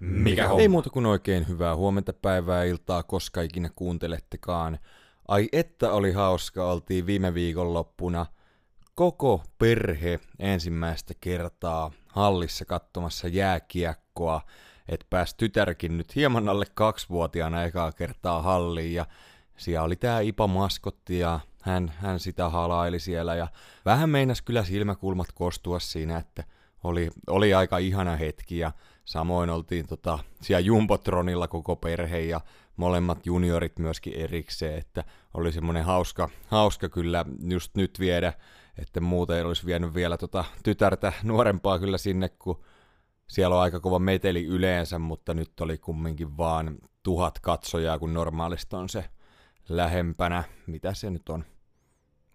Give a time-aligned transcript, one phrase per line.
[0.00, 0.62] Mikä homma?
[0.62, 4.78] Ei muuta kuin oikein hyvää huomenta, päivää, iltaa, koska ikinä kuuntelettekaan.
[5.28, 8.26] Ai että oli hauska, oltiin viime viikonloppuna
[8.94, 14.40] koko perhe ensimmäistä kertaa hallissa katsomassa jääkiekkoa,
[14.88, 19.06] että pääsi tytärkin nyt hieman alle kaksivuotiaana ekaa kertaa halliin ja
[19.56, 23.48] siellä oli tää Ipa maskotti ja hän, hän sitä halaili siellä ja
[23.84, 26.44] vähän meinas kyllä silmäkulmat kostua siinä, että
[26.84, 28.72] oli, oli aika ihana hetki ja
[29.04, 32.40] samoin oltiin tota, siellä Jumbotronilla koko perhe ja
[32.76, 35.04] molemmat juniorit myöskin erikseen, että
[35.34, 38.32] oli semmoinen hauska, hauska kyllä just nyt viedä,
[38.78, 42.60] että muuten olisi vienyt vielä tota tytärtä nuorempaa kyllä sinne, kun
[43.26, 48.78] siellä on aika kova meteli yleensä, mutta nyt oli kumminkin vaan tuhat katsojaa, kun normaalista
[48.78, 49.04] on se
[49.68, 51.44] lähempänä, mitä se nyt on,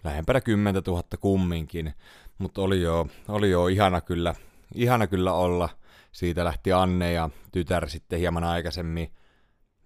[0.03, 1.94] lähempänä 10 000 kumminkin,
[2.38, 4.35] mutta oli jo, oli jo ihana kyllä,
[4.75, 5.70] ihana kyllä olla.
[6.12, 9.11] Siitä lähti Anne ja tytär sitten hieman aikaisemmin,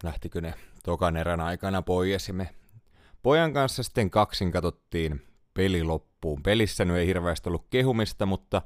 [0.03, 2.49] lähtikö ne tokan erän aikana pois ja me
[3.23, 5.21] pojan kanssa sitten kaksin katsottiin
[5.53, 6.43] peli loppuun.
[6.43, 8.61] Pelissä nyt ei hirveästi ollut kehumista, mutta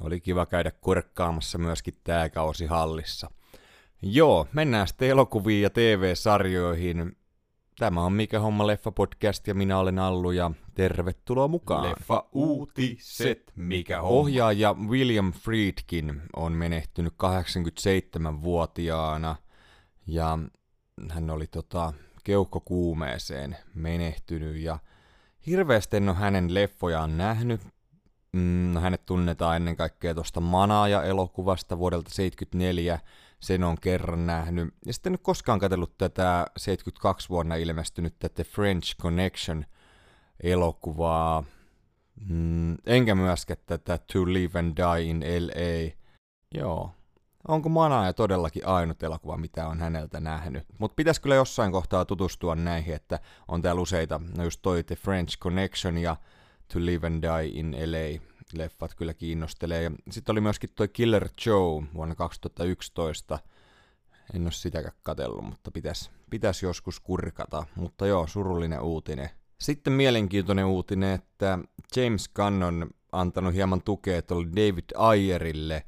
[0.00, 3.30] oli kiva käydä kurkkaamassa myöskin tää kausi hallissa.
[4.02, 7.16] Joo, mennään sitten elokuviin ja TV-sarjoihin.
[7.78, 11.90] Tämä on Mikä Homma Leffa Podcast ja minä olen Allu ja tervetuloa mukaan.
[11.90, 13.52] Leffa uutiset.
[13.56, 14.16] Mikä homma?
[14.16, 19.36] Ohjaaja William Friedkin on menehtynyt 87-vuotiaana
[20.06, 20.38] ja
[21.10, 21.92] hän oli tota
[22.24, 24.78] keuhkokuumeeseen menehtynyt ja
[25.46, 27.60] hirveästi en ole hänen leffojaan nähnyt.
[28.32, 32.98] Mm, hänet tunnetaan ennen kaikkea tuosta Manaaja-elokuvasta vuodelta 74
[33.42, 34.74] sen on kerran nähnyt.
[34.86, 39.64] Ja sitten en koskaan katsellut tätä 72 vuonna ilmestynyt tätä French Connection
[40.42, 41.44] elokuvaa.
[42.28, 45.96] Mm, enkä myöskään tätä To Live and Die in L.A.
[46.54, 46.90] Joo.
[47.48, 50.66] Onko Manaaja todellakin ainut elokuva, mitä on häneltä nähnyt?
[50.78, 54.96] Mutta pitäisi kyllä jossain kohtaa tutustua näihin, että on täällä useita, no just toi The
[54.96, 56.16] French Connection ja
[56.72, 59.92] To Live and Die in L.A leffat kyllä kiinnostelee.
[60.10, 63.38] Sitten oli myöskin toi Killer Joe vuonna 2011.
[64.34, 67.66] En ole sitäkään katsellut, mutta pitäisi pitäis joskus kurkata.
[67.76, 69.30] Mutta joo, surullinen uutinen.
[69.60, 71.58] Sitten mielenkiintoinen uutinen, että
[71.96, 75.84] James Gunn on antanut hieman tukea tuolle David Ayerille.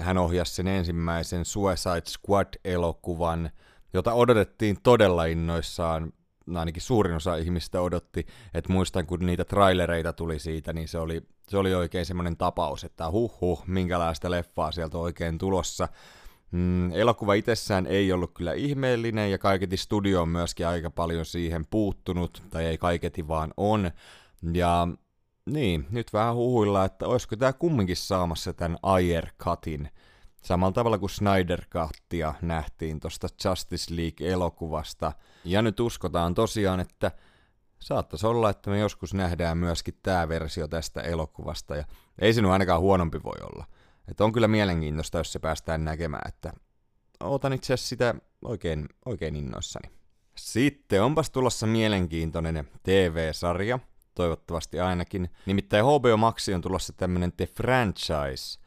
[0.00, 3.50] Hän ohjasi sen ensimmäisen Suicide Squad-elokuvan,
[3.92, 6.10] jota odotettiin todella innoissaan no
[6.54, 11.22] ainakin suurin osa ihmistä odotti, että muistan kun niitä trailereita tuli siitä, niin se oli,
[11.48, 15.88] se oli oikein semmoinen tapaus, että huh huh, minkälaista leffaa sieltä on oikein tulossa.
[16.50, 21.66] Mm, elokuva itsessään ei ollut kyllä ihmeellinen ja kaiketi studio on myöskin aika paljon siihen
[21.70, 23.90] puuttunut, tai ei kaiketi vaan on.
[24.52, 24.88] Ja
[25.46, 29.90] niin, nyt vähän huhuilla, että olisiko tämä kumminkin saamassa tämän Ayer Cutin.
[30.46, 35.12] Samalla tavalla kuin Snyder Cuttia nähtiin tuosta Justice League-elokuvasta.
[35.44, 37.10] Ja nyt uskotaan tosiaan, että
[37.78, 41.76] saattaisi olla, että me joskus nähdään myöskin tämä versio tästä elokuvasta.
[41.76, 41.84] Ja
[42.18, 43.66] ei nyt ainakaan huonompi voi olla.
[44.08, 46.52] Että on kyllä mielenkiintoista, jos se päästään näkemään, että
[47.20, 48.14] otan itse asiassa sitä
[48.44, 49.90] oikein, oikein innoissani.
[50.36, 53.78] Sitten onpas tulossa mielenkiintoinen TV-sarja,
[54.14, 55.30] toivottavasti ainakin.
[55.46, 58.58] Nimittäin HBO Maxi on tulossa tämmönen The Franchise–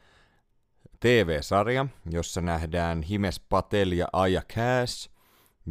[1.00, 5.10] TV-sarja, jossa nähdään Himes Patel ja Aya Cash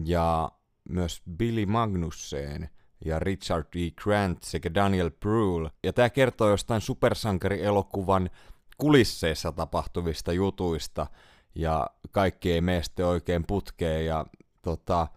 [0.06, 0.52] ja
[0.90, 2.70] myös Billy Magnussen
[3.06, 3.92] ja Richard E.
[4.04, 5.70] Grant sekä Daniel Brühl.
[5.84, 8.30] Ja tämä kertoo jostain supersankarielokuvan
[8.78, 11.08] kulisseissa tapahtuvista jutuista
[11.56, 14.26] ja kaikki ei mene sitten oikein putkeen ja
[14.62, 15.08] tota,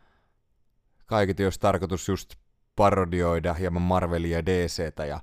[1.06, 2.34] kaiket olisi tarkoitus just
[2.76, 5.20] parodioida hieman Marvelia ja DCtä ja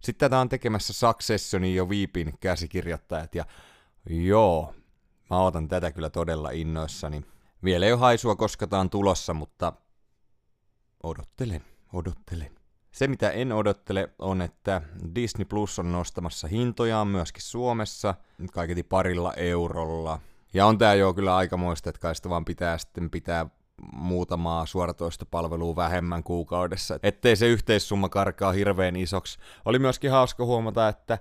[0.00, 3.44] sitten tätä on tekemässä Successionin jo Viipin käsikirjoittajat ja
[4.10, 4.74] Joo,
[5.30, 7.24] mä otan tätä kyllä todella innoissani.
[7.64, 9.72] Vielä ei ole haisua, koska tää on tulossa, mutta
[11.02, 12.50] odottelen, odottelen.
[12.92, 14.82] Se mitä en odottele on, että
[15.14, 18.14] Disney Plus on nostamassa hintojaan myöskin Suomessa,
[18.52, 20.18] kaiketi parilla eurolla.
[20.54, 23.46] Ja on tää jo kyllä aikamoista, että kai sitä vaan pitää sitten pitää
[23.92, 29.38] muutamaa suoratoistopalvelua vähemmän kuukaudessa, ettei se yhteissumma karkaa hirveän isoksi.
[29.64, 31.18] Oli myöskin hauska huomata, että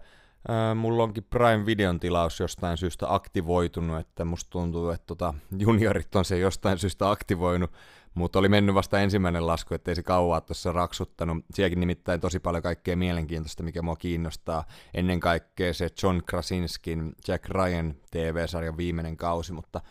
[0.47, 6.15] Ää, mulla onkin Prime Videon tilaus jostain syystä aktivoitunut, että musta tuntuu, että tota, juniorit
[6.15, 7.71] on se jostain syystä aktivoinut,
[8.13, 11.45] mutta oli mennyt vasta ensimmäinen lasku, ettei se kauaa tuossa raksuttanut.
[11.53, 14.63] Sielläkin nimittäin tosi paljon kaikkea mielenkiintoista, mikä mua kiinnostaa.
[14.93, 19.81] Ennen kaikkea se John Krasinskin Jack Ryan TV-sarjan viimeinen kausi, mutta,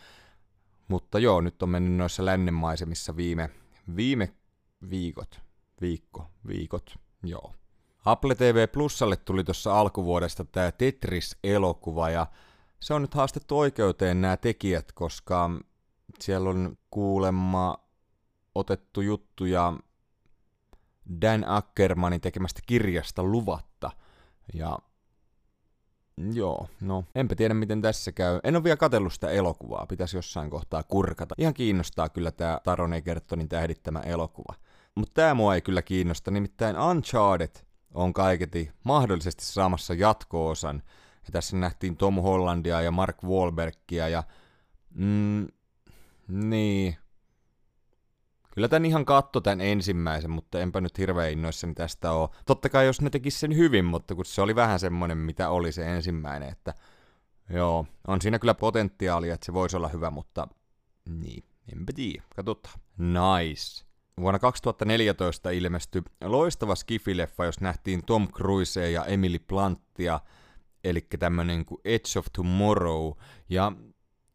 [0.89, 3.51] mutta joo, nyt on mennyt noissa lännenmaisemissa viime,
[3.97, 4.33] viime
[4.91, 5.41] viikot,
[5.81, 7.53] viikko, viikot, joo.
[8.11, 12.27] Apple TV Plusalle tuli tuossa alkuvuodesta tämä Tetris-elokuva ja
[12.81, 15.51] se on nyt haastettu oikeuteen nämä tekijät, koska
[16.21, 17.79] siellä on kuulemma
[18.55, 19.73] otettu juttuja
[21.21, 23.91] Dan Ackermanin tekemästä kirjasta luvatta.
[24.55, 24.79] Ja
[26.33, 28.41] Joo, no enpä tiedä miten tässä käy.
[28.45, 31.35] En ole vielä katsellut sitä elokuvaa, pitäisi jossain kohtaa kurkata.
[31.39, 34.55] Ihan kiinnostaa kyllä tämä Taron Egertonin tähdittämä elokuva.
[34.95, 40.83] Mutta tämä mua ei kyllä kiinnosta, nimittäin Uncharted on kaiketi mahdollisesti saamassa jatko-osan.
[41.27, 44.23] Ja tässä nähtiin Tom Hollandia ja Mark Wahlbergia ja...
[44.95, 45.47] Mm,
[46.29, 46.97] niin,
[48.59, 52.29] Kyllä tän ihan katto tämän ensimmäisen, mutta enpä nyt hirveän innoissani tästä ole.
[52.47, 55.73] Totta kai jos ne tekis sen hyvin, mutta kun se oli vähän semmonen, mitä oli
[55.73, 56.75] se ensimmäinen, että
[57.51, 60.49] joo, on siinä kyllä potentiaalia, että se voisi olla hyvä, mutta
[61.09, 62.81] niin, enpä tiedä, katsotaan.
[62.99, 63.85] Nice.
[64.21, 70.21] Vuonna 2014 ilmestyi loistava skifileffa, jos nähtiin Tom Cruise ja Emily Planttia,
[70.85, 73.13] eli tämmönen kuin Edge of Tomorrow,
[73.49, 73.73] ja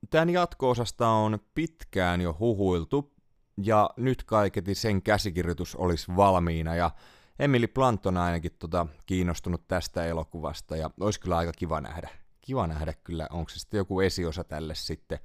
[0.09, 3.13] tämän jatko-osasta on pitkään jo huhuiltu,
[3.57, 6.91] ja nyt kaiketi sen käsikirjoitus olisi valmiina, ja
[7.39, 12.09] Emily Plant on ainakin tota kiinnostunut tästä elokuvasta, ja olisi kyllä aika kiva nähdä.
[12.41, 15.19] Kiva nähdä kyllä, onko se sitten joku esiosa tälle sitten,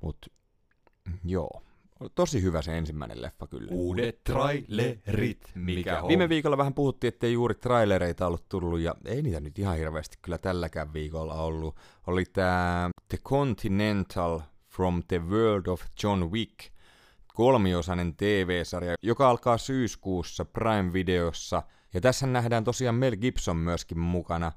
[0.00, 0.30] mutta
[1.24, 1.62] joo,
[2.14, 3.68] tosi hyvä se ensimmäinen leffa kyllä.
[3.70, 6.08] Uudet trailerit, mikä on?
[6.08, 10.18] Viime viikolla vähän puhuttiin, ettei juuri trailereita ollut tullut, ja ei niitä nyt ihan hirveästi
[10.22, 11.76] kyllä tälläkään viikolla ollut.
[12.06, 16.58] Oli tämä The Continental from the World of John Wick–
[17.34, 21.62] kolmiosainen TV-sarja, joka alkaa syyskuussa Prime-videossa.
[21.94, 24.52] Ja tässä nähdään tosiaan Mel Gibson myöskin mukana.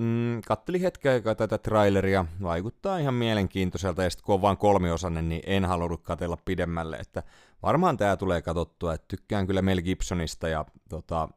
[0.00, 5.28] Mm, katteli hetken aikaa tätä traileria, vaikuttaa ihan mielenkiintoiselta, ja sitten kun on vaan kolmiosainen,
[5.28, 7.22] niin en halunnut katella pidemmälle, että
[7.62, 11.28] varmaan tämä tulee katsottua, että tykkään kyllä Mel Gibsonista, ja tota,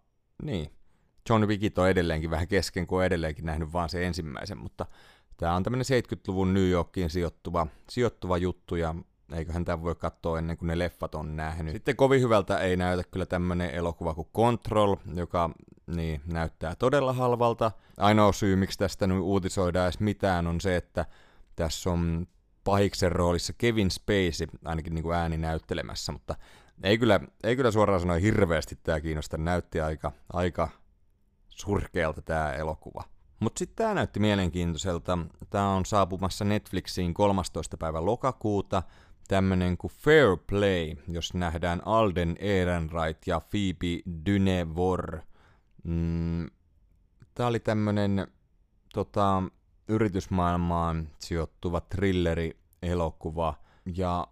[0.43, 0.71] niin,
[1.29, 4.85] John Wickit on edelleenkin vähän kesken, kun on edelleenkin nähnyt vaan se ensimmäisen, mutta
[5.37, 8.95] tämä on tämmöinen 70-luvun New Yorkiin sijoittuva, sijoittuva juttu, ja
[9.33, 11.73] eiköhän tämä voi katsoa ennen kuin ne leffat on nähnyt.
[11.73, 15.49] Sitten kovin hyvältä ei näytä kyllä tämmönen elokuva kuin Control, joka
[15.87, 17.71] niin, näyttää todella halvalta.
[17.97, 21.05] Ainoa syy, miksi tästä nyt uutisoidaan edes mitään, on se, että
[21.55, 22.27] tässä on
[22.63, 26.35] pahiksen roolissa Kevin Spacey, ainakin niin kuin ääni näyttelemässä, mutta
[26.83, 29.37] ei kyllä, ei kyllä suoraan sanoen hirveästi tämä kiinnosta.
[29.37, 30.69] Näytti aika, aika
[31.49, 33.03] surkealta tämä elokuva.
[33.39, 35.17] Mutta sitten tämä näytti mielenkiintoiselta.
[35.49, 37.77] Tämä on saapumassa Netflixiin 13.
[37.77, 38.83] päivä lokakuuta
[39.27, 45.19] tämmönen kuin Fair Play, jos nähdään Alden Ehrenreich ja Phoebe Dynevor.
[45.83, 46.47] Mm,
[47.35, 48.27] Tämä oli tämmönen
[48.93, 49.43] tota,
[49.87, 53.53] yritysmaailmaan sijoittuva thrilleri-elokuva,
[53.95, 54.27] ja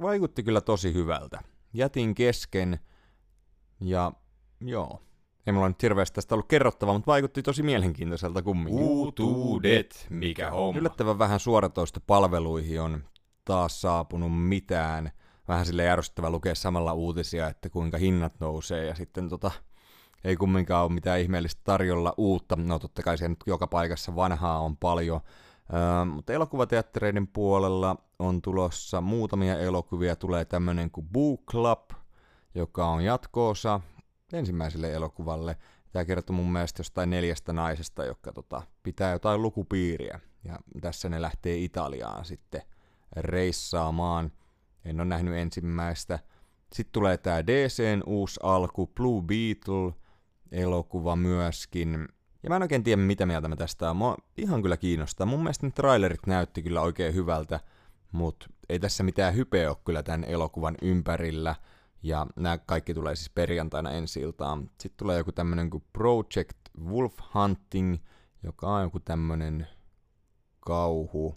[0.00, 1.40] vaikutti kyllä tosi hyvältä.
[1.72, 2.80] Jätin kesken,
[3.80, 4.12] ja
[4.60, 5.02] joo,
[5.46, 8.84] ei mulla nyt hirveästi tästä ollut kerrottavaa, mutta vaikutti tosi mielenkiintoiselta kumminkin.
[8.84, 10.76] Uutuudet, mikä on?
[10.76, 13.04] Yllättävän vähän suoratoista palveluihin on
[13.44, 15.10] taas saapunut mitään.
[15.48, 19.50] Vähän sille järjestävä lukea samalla uutisia, että kuinka hinnat nousee ja sitten tota,
[20.24, 22.56] ei kumminkaan ole mitään ihmeellistä tarjolla uutta.
[22.56, 25.20] No totta kai se nyt joka paikassa vanhaa on paljon.
[25.74, 30.16] Öö, mutta elokuvateattereiden puolella on tulossa muutamia elokuvia.
[30.16, 31.90] Tulee tämmönen kuin Boo Club,
[32.54, 33.80] joka on jatkoosa
[34.32, 35.56] ensimmäiselle elokuvalle.
[35.92, 40.20] Tämä kertoo mun mielestä jostain neljästä naisesta, jotka tota, pitää jotain lukupiiriä.
[40.44, 42.62] Ja tässä ne lähtee Italiaan sitten
[43.16, 44.32] reissaamaan.
[44.84, 46.18] En ole nähnyt ensimmäistä.
[46.72, 49.92] Sitten tulee tämä DCn uusi alku, Blue Beetle,
[50.52, 52.08] elokuva myöskin.
[52.42, 53.96] Ja mä en oikein tiedä, mitä mieltä mä tästä on.
[53.96, 55.26] Mua ihan kyllä kiinnostaa.
[55.26, 57.60] Mun mielestä ne trailerit näytti kyllä oikein hyvältä,
[58.12, 61.54] mutta ei tässä mitään hypeä ole kyllä tämän elokuvan ympärillä.
[62.02, 64.70] Ja nämä kaikki tulee siis perjantaina ensi iltaan.
[64.80, 67.96] Sitten tulee joku tämmönen kuin Project Wolf Hunting,
[68.42, 69.66] joka on joku tämmönen
[70.60, 71.36] kauhu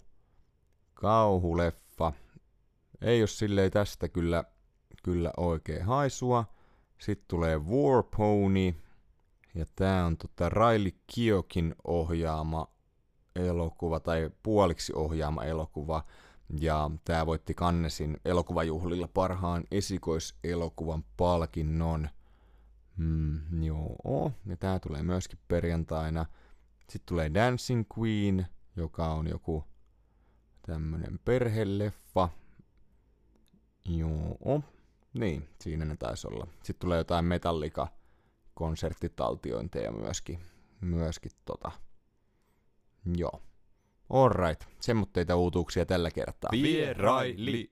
[1.00, 2.12] kauhuleffa.
[3.00, 4.44] Ei ole silleen tästä kyllä,
[5.02, 6.44] kyllä oikein haisua.
[6.98, 8.74] Sitten tulee War Pony.
[9.54, 12.66] Ja tää on tota Riley Kiokin ohjaama
[13.36, 16.04] elokuva, tai puoliksi ohjaama elokuva.
[16.60, 22.08] Ja tää voitti Kannesin elokuvajuhlilla parhaan esikoiselokuvan palkinnon.
[22.96, 26.26] Mm, joo, ja tää tulee myöskin perjantaina.
[26.78, 29.64] Sitten tulee Dancing Queen, joka on joku
[30.68, 32.28] Tämmönen perheleffa.
[33.88, 34.62] Joo.
[35.14, 36.46] Niin, siinä ne taisi olla.
[36.62, 37.88] Sitten tulee jotain Metallika
[38.54, 40.38] konserttitaltiointeja myöskin.
[40.80, 41.70] Myöskin tota.
[43.16, 43.42] Joo.
[44.10, 46.50] Alright, semmoitteita uutuuksia tällä kertaa.
[46.52, 47.70] Vieraili.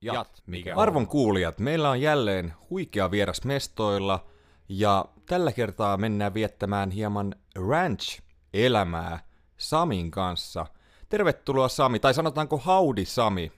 [0.00, 4.26] Jat, mikä Arvon kuulijat, meillä on jälleen huikea vieras mestoilla,
[4.68, 9.18] ja tällä kertaa mennään viettämään hieman ranch-elämää
[9.56, 10.66] Samin kanssa–
[11.08, 13.52] tervetuloa Sami, tai sanotaanko Howdy Sami,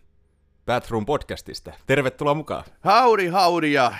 [0.66, 1.72] Bathroom podcastista.
[1.86, 2.64] Tervetuloa mukaan.
[2.84, 3.92] Howdy, howdy ja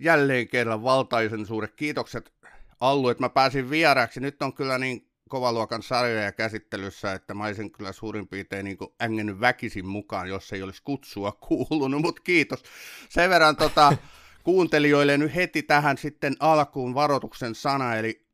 [0.00, 2.32] jälleen kerran valtaisen suuret kiitokset
[2.80, 4.20] Allu, että mä pääsin vieraaksi.
[4.20, 9.40] Nyt on kyllä niin kovaluokan sarjoja käsittelyssä, että mä olisin kyllä suurin piirtein niin ängennyt
[9.40, 12.62] väkisin mukaan, jos ei olisi kutsua kuulunut, mutta kiitos.
[13.08, 13.96] Sen verran tota,
[14.44, 18.26] kuuntelijoille nyt heti tähän sitten alkuun varoituksen sana, eli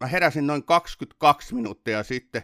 [0.00, 2.42] mä heräsin noin 22 minuuttia sitten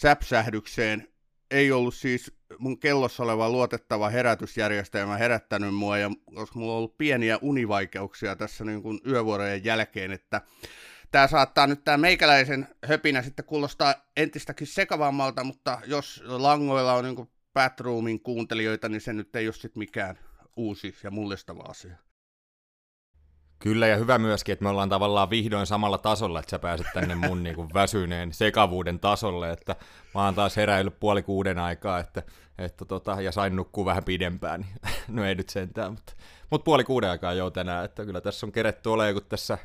[0.00, 1.08] säpsähdykseen.
[1.50, 6.98] Ei ollut siis mun kellossa oleva luotettava herätysjärjestelmä herättänyt mua, ja koska mulla on ollut
[6.98, 10.40] pieniä univaikeuksia tässä niin kuin yövuorojen jälkeen, että
[11.10, 17.28] tämä saattaa nyt tämä meikäläisen höpinä sitten kuulostaa entistäkin sekavammalta, mutta jos langoilla on niin
[17.54, 20.18] Batroomin kuuntelijoita, niin se nyt ei ole sitten mikään
[20.56, 22.07] uusi ja mullistava asia.
[23.58, 27.14] Kyllä, ja hyvä myöskin, että me ollaan tavallaan vihdoin samalla tasolla, että sä pääset tänne
[27.14, 29.76] mun niin kuin väsyneen sekavuuden tasolle, että
[30.14, 32.22] mä oon taas heräillyt puoli kuuden aikaa, että,
[32.58, 34.74] että tota, ja sain nukkua vähän pidempään, niin
[35.16, 36.12] no ei nyt sentään, mutta,
[36.50, 39.58] mutta puoli kuuden aikaa jo tänään, että kyllä tässä on keretty olemaan, kun tässä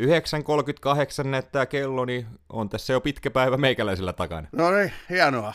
[0.00, 4.48] 9.38 näyttää kello, niin on tässä jo pitkä päivä meikäläisellä takana.
[4.52, 5.54] No niin, hienoa.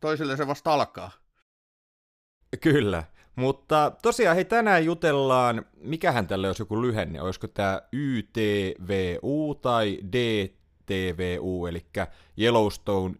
[0.00, 1.10] Toisille se vasta alkaa.
[2.60, 3.04] Kyllä.
[3.40, 11.66] Mutta tosiaan, hei tänään jutellaan, mikähän tälle olisi joku lyhenne, olisiko tämä YTVU tai DTVU,
[11.66, 11.86] eli
[12.38, 13.14] Yellowstone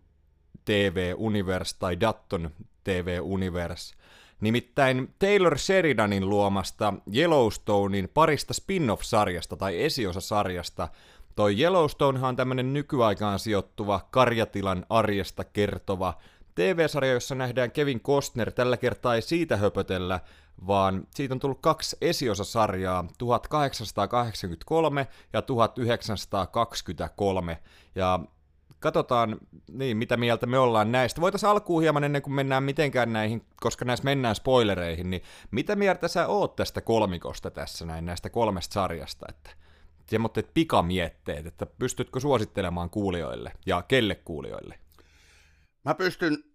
[0.65, 2.51] TV Universe tai Dutton
[2.85, 3.95] TV Universe.
[4.41, 10.89] Nimittäin Taylor Sheridanin luomasta Yellowstonein parista spin-off-sarjasta tai esiosasarjasta.
[11.37, 16.15] Toi Yellowstonehan on tämmönen nykyaikaan sijoittuva karjatilan arjesta kertova
[16.61, 18.53] TV-sarja, jossa nähdään Kevin Costner.
[18.53, 20.21] Tällä kertaa ei siitä höpötellä,
[20.67, 27.59] vaan siitä on tullut kaksi esiosasarjaa, 1883 ja 1923.
[27.95, 28.21] Ja
[28.81, 29.39] katsotaan,
[29.73, 31.21] niin, mitä mieltä me ollaan näistä.
[31.21, 36.09] Voitaisiin alkuun hieman ennen kuin mennään mitenkään näihin, koska näissä mennään spoilereihin, niin mitä mieltä
[36.09, 39.51] sä oot tästä kolmikosta tässä näin, näistä kolmesta sarjasta, että
[40.07, 44.79] semmoitteet pikamietteet, että pystytkö suosittelemaan kuulijoille ja kelle kuulijoille?
[45.85, 46.50] Mä pystyn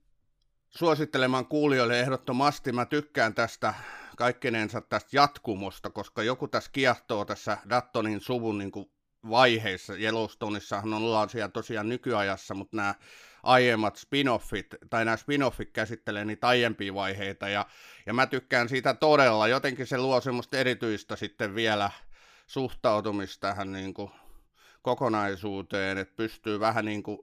[0.75, 2.71] suosittelemaan kuulijoille ehdottomasti.
[2.71, 3.73] Mä tykkään tästä
[4.17, 8.91] kaikkinensa tästä jatkumosta, koska joku tässä kiehtoo tässä Dattonin suvun niin kuin
[9.29, 9.93] vaiheissa.
[9.93, 12.95] Yellowstoneissahan ollaan siellä tosiaan nykyajassa, mutta nämä
[13.43, 17.65] aiemmat spin-offit, tai nämä spin-offit käsittelee niitä aiempia vaiheita, ja,
[18.05, 19.47] ja mä tykkään siitä todella.
[19.47, 21.91] Jotenkin se luo semmoista erityistä sitten vielä
[22.47, 24.11] suhtautumista tähän niin kuin
[24.81, 27.19] kokonaisuuteen, että pystyy vähän niin kuin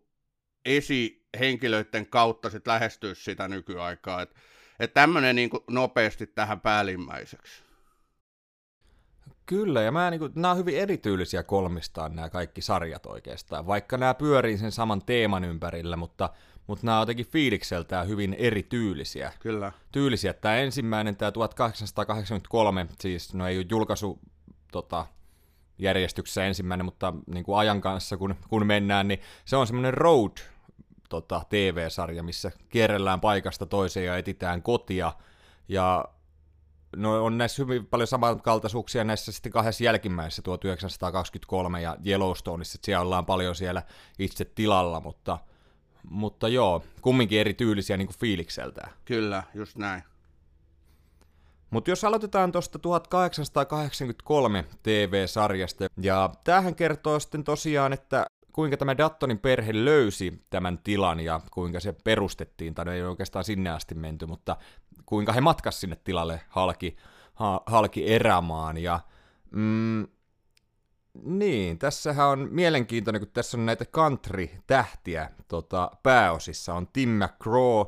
[0.64, 4.22] esihenkilöiden kautta sitten lähestyä sitä nykyaikaa.
[4.22, 4.34] Että
[4.80, 7.62] et tämmöinen niin nopeasti tähän päällimmäiseksi.
[9.46, 13.98] Kyllä, ja mä, niin kuin, nämä on hyvin erityylisiä kolmistaan nämä kaikki sarjat oikeastaan, vaikka
[13.98, 16.30] nämä pyörii sen saman teeman ympärillä, mutta,
[16.66, 19.32] mutta nämä on jotenkin fiilikseltään hyvin erityylisiä.
[19.40, 19.72] Kyllä.
[19.92, 20.32] Tyylisiä.
[20.32, 24.18] Tämä ensimmäinen, tämä 1883, siis no ei ole julkaisu
[24.72, 25.06] tota,
[25.78, 30.32] järjestyksessä ensimmäinen, mutta niin kuin ajan kanssa kun, kun mennään, niin se on semmoinen road
[31.12, 35.12] tota, TV-sarja, missä kierrellään paikasta toiseen ja etitään kotia,
[35.68, 36.04] ja
[36.96, 43.02] no on näissä hyvin paljon samankaltaisuuksia näissä sitten kahdessa jälkimmäisessä 1923 ja Yellowstoneissa, että siellä
[43.02, 43.82] ollaan paljon siellä
[44.18, 45.38] itse tilalla, mutta,
[46.10, 48.92] mutta joo, kumminkin eri tyylisiä niin kuin fiilikseltään.
[49.04, 50.02] Kyllä, just näin.
[51.70, 59.38] Mutta jos aloitetaan tuosta 1883 TV-sarjasta, ja tämähän kertoo sitten tosiaan, että kuinka tämä Dattonin
[59.38, 64.26] perhe löysi tämän tilan ja kuinka se perustettiin, tai no ei oikeastaan sinne asti menty,
[64.26, 64.56] mutta
[65.06, 66.96] kuinka he matkas sinne tilalle halki,
[67.34, 68.78] ha, halki erämaan.
[68.78, 69.00] Ja,
[69.50, 70.06] mm,
[71.24, 76.74] niin, tässähän on mielenkiintoinen, kun tässä on näitä country-tähtiä tota, pääosissa.
[76.74, 77.84] On Tim McGraw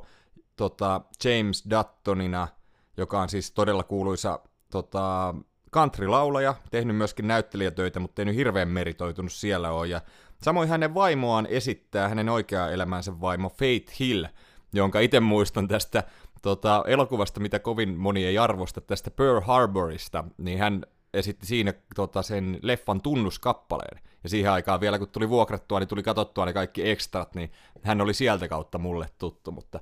[0.57, 2.49] tota, James Duttonina,
[2.97, 4.41] joka on siis todella kuuluisa
[4.71, 5.35] tota,
[5.75, 9.89] country-laulaja, tehnyt myöskin näyttelijätöitä, mutta ei nyt hirveän meritoitunut siellä ole.
[9.89, 10.01] Ja
[10.45, 14.25] samoin hänen vaimoaan esittää hänen oikea elämänsä vaimo Faith Hill,
[14.73, 16.03] jonka itse muistan tästä
[16.43, 22.23] tota, elokuvasta, mitä kovin moni ei arvosta, tästä Pearl Harborista, niin hän esitti siinä tota,
[22.23, 24.01] sen leffan tunnuskappaleen.
[24.23, 28.01] Ja siihen aikaan vielä, kun tuli vuokrattua, niin tuli katsottua ne kaikki ekstrat, niin hän
[28.01, 29.81] oli sieltä kautta mulle tuttu, mutta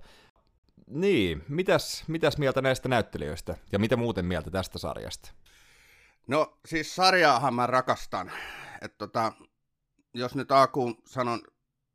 [0.86, 5.32] niin, mitäs, mitäs mieltä näistä näyttelijöistä ja mitä muuten mieltä tästä sarjasta?
[6.26, 8.32] No siis sarjaahan mä rakastan.
[8.82, 9.32] Et tota,
[10.14, 11.40] jos nyt alkuun sanon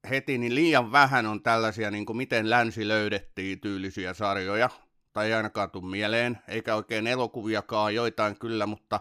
[0.10, 4.70] heti, niin liian vähän on tällaisia, niin kuin miten länsi löydettiin tyylisiä sarjoja,
[5.14, 9.00] tai ei ainakaan tule mieleen, eikä oikein elokuviakaan, joitain kyllä, mutta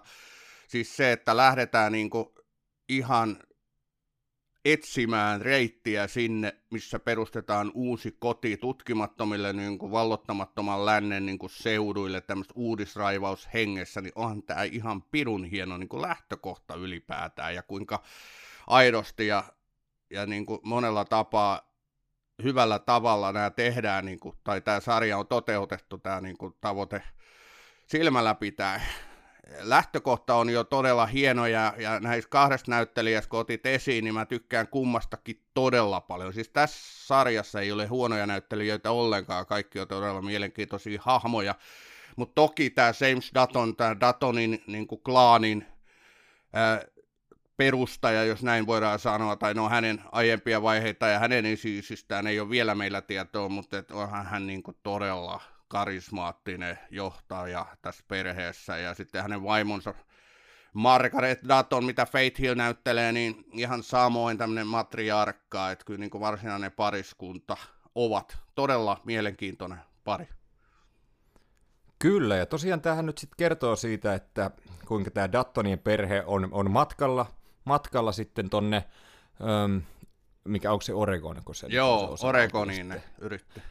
[0.69, 2.27] siis se, että lähdetään niin kuin
[2.89, 3.39] ihan
[4.65, 12.21] etsimään reittiä sinne, missä perustetaan uusi koti tutkimattomille niin kuin vallottamattoman lännen niin kuin seuduille
[12.21, 17.55] tämmöistä uudisraivaushengessä, niin onhan tämä ihan pirun hieno niin kuin lähtökohta ylipäätään.
[17.55, 18.03] Ja kuinka
[18.67, 19.45] aidosti ja,
[20.11, 21.61] ja niin kuin monella tapaa
[22.43, 27.03] hyvällä tavalla nämä tehdään, niin kuin, tai tämä sarja on toteutettu, tämä niin kuin, tavoite
[27.87, 28.81] silmällä pitää
[29.59, 34.27] lähtökohta on jo todella hieno ja, ja näissä kahdesta näyttelijästä, kun otit esiin, niin mä
[34.27, 36.33] tykkään kummastakin todella paljon.
[36.33, 41.55] Siis tässä sarjassa ei ole huonoja näyttelijöitä ollenkaan, kaikki on todella mielenkiintoisia hahmoja.
[42.17, 45.67] Mutta toki tämä James Dutton, tämä Duttonin niin kuin klaanin
[46.53, 46.83] ää,
[47.57, 52.51] perustaja, jos näin voidaan sanoa, tai no hänen aiempia vaiheita ja hänen esiisystään ei ole
[52.51, 58.77] vielä meillä tietoa, mutta et onhan hän niin kuin todella karismaattinen johtaja tässä perheessä.
[58.77, 59.95] Ja sitten hänen vaimonsa
[60.73, 66.21] Margaret Dutton, mitä Faith Hill näyttelee, niin ihan samoin tämmöinen matriarkka, että kyllä niin kuin
[66.21, 67.57] varsinainen pariskunta
[67.95, 68.39] ovat.
[68.55, 70.29] Todella mielenkiintoinen pari.
[71.99, 74.51] Kyllä, ja tosiaan tähän nyt sitten kertoo siitä, että
[74.89, 77.27] kuinka tämä Duttonien perhe on, on matkalla,
[77.67, 78.85] matkalla sitten tonne,
[79.65, 79.83] öm,
[80.45, 81.43] mikä onko se Oregon?
[81.45, 83.63] Kun se Joo, se Oregoniin ne yritti.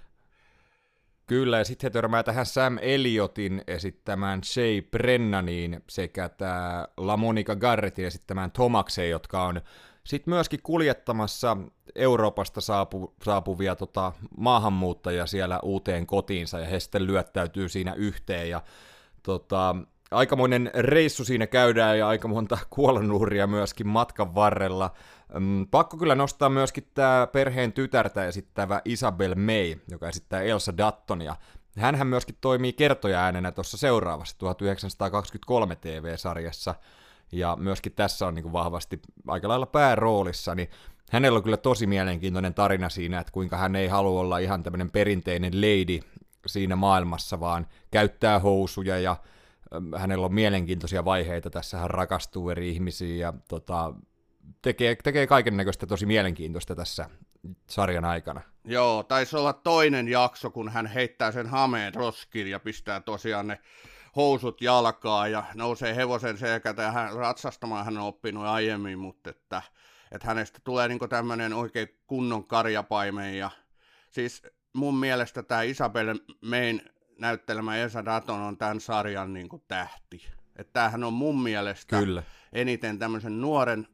[1.28, 8.06] Kyllä, ja sitten he törmää tähän Sam Elliotin esittämään Shay Brennaniin sekä tämä LaMonica Garrettin
[8.06, 9.62] esittämään Tomakseen, jotka on
[10.04, 11.58] sitten myöskin kuljettamassa
[11.96, 18.62] Euroopasta saapu, saapuvia tota, maahanmuuttajia siellä uuteen kotiinsa, ja he sitten lyöttäytyy siinä yhteen, ja
[19.24, 19.76] tota,
[20.12, 24.92] aikamoinen reissu siinä käydään, ja aika monta kuolonuuria myöskin matkan varrella.
[25.40, 31.36] Mm, pakko kyllä nostaa myöskin tämä perheen tytärtä esittävä Isabel May, joka esittää Elsa Duttonia.
[31.78, 36.76] Hänhän myöskin toimii kertoja äänenä tuossa seuraavassa 1923 TV-sarjassa,
[37.32, 40.70] ja myöskin tässä on niin vahvasti aika lailla pääroolissa, niin
[41.12, 44.92] hänellä on kyllä tosi mielenkiintoinen tarina siinä, että kuinka hän ei halua olla ihan tämmöinen
[44.92, 46.00] perinteinen lady
[46.46, 49.16] siinä maailmassa, vaan käyttää housuja ja
[49.98, 53.94] hänellä on mielenkiintoisia vaiheita tässä, hän rakastuu eri ihmisiin ja tota,
[54.62, 57.10] tekee, tekee kaiken näköistä tosi mielenkiintoista tässä
[57.70, 58.42] sarjan aikana.
[58.64, 63.60] Joo, taisi olla toinen jakso, kun hän heittää sen hameen roskiin ja pistää tosiaan ne
[64.16, 69.62] housut jalkaa ja nousee hevosen selkältä ja hän, ratsastamaan hän on oppinut aiemmin, mutta että,
[70.12, 73.52] että hänestä tulee niin tämmöinen oikein kunnon karjapaimen ja
[74.10, 74.42] siis
[74.74, 76.82] mun mielestä tämä Isabel Main
[77.20, 80.28] näyttelemä Esa Daton on tämän sarjan niin tähti.
[80.56, 82.24] Että tämähän on mun mielestä Kyllä.
[82.54, 83.88] eniten tämmöisen nuoren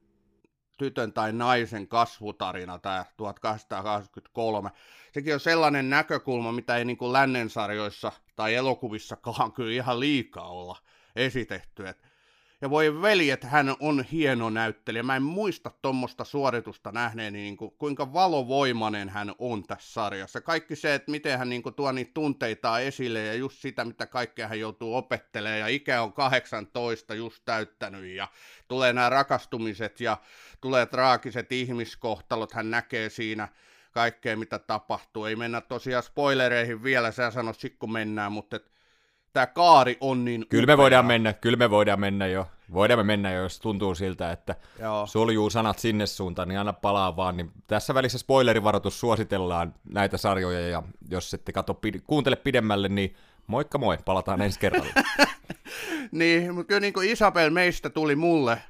[0.78, 4.70] tytön tai naisen kasvutarina, tämä 1883.
[5.14, 10.48] Sekin on sellainen näkökulma, mitä ei niin kuin lännen sarjoissa tai elokuvissakaan kyllä ihan liikaa
[10.48, 10.78] olla
[11.16, 11.88] esitetty.
[11.88, 12.11] Et
[12.62, 15.04] ja voi veli, että hän on hieno näyttelijä.
[15.04, 20.42] Mä en muista tuommoista suoritusta nähneeni, niin kuin, kuinka valovoimainen hän on tässä sarjassa.
[20.42, 24.06] Kaikki se, että miten hän niin kuin, tuo niitä tunteita esille ja just sitä, mitä
[24.06, 25.60] kaikkea hän joutuu opettelemaan.
[25.60, 28.28] Ja ikä on 18 just täyttänyt ja
[28.68, 30.18] tulee nämä rakastumiset ja
[30.62, 32.54] tulee traagiset ihmiskohtalot.
[32.54, 33.48] Hän näkee siinä
[33.92, 35.26] kaikkea, mitä tapahtuu.
[35.26, 38.71] Ei mennä tosiaan spoilereihin vielä, sä sanoit kun mennään, mutta et,
[39.34, 42.48] tämä kaari on niin Kyllä me voidaan mennä, kyllä me voidaan mennä jo.
[42.74, 45.08] Voidaan me mennä jo, jos tuntuu siltä, että Joo.
[45.08, 47.38] suljuu sanat sinne suuntaan, niin anna palaa vaan.
[47.38, 53.16] Niin tässä välissä spoilerivaroitus suositellaan näitä sarjoja, ja jos ette katso, kuuntele pidemmälle, niin
[53.48, 54.94] moikka moi, palataan ensi kerralla.
[56.12, 58.62] niin, mutta kyllä niin kuin Isabel meistä tuli mulle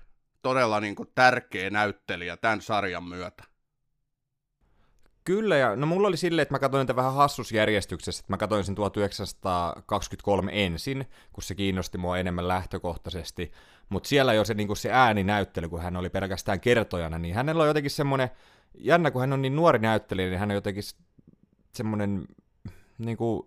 [0.41, 3.50] todella niin kuin tärkeä näyttelijä tämän sarjan myötä.
[5.23, 8.63] Kyllä, ja no mulla oli silleen, että mä katsoin tätä vähän hassusjärjestyksessä, että mä katsoin
[8.63, 13.51] sen 1923 ensin, kun se kiinnosti mua enemmän lähtökohtaisesti,
[13.89, 17.67] mutta siellä jo se, niin se ääninäyttely, kun hän oli pelkästään kertojana, niin hänellä on
[17.67, 18.29] jotenkin semmoinen,
[18.77, 20.83] jännä kun hän on niin nuori näyttelijä, niin hän on jotenkin
[21.73, 22.25] semmoinen,
[22.97, 23.43] niin kuin,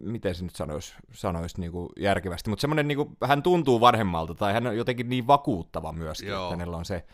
[0.00, 4.34] miten se nyt sanoisi, sanoisi niin kuin järkevästi, mutta semmoinen, niin kuin, hän tuntuu vanhemmalta,
[4.34, 6.44] tai hän on jotenkin niin vakuuttava myöskin, Joo.
[6.44, 7.04] että hänellä on se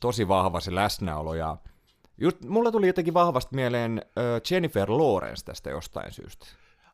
[0.00, 1.56] tosi vahva se läsnäolo, ja
[2.18, 4.02] Just, mulla tuli jotenkin vahvasti mieleen
[4.50, 6.46] Jennifer Lawrence tästä jostain syystä.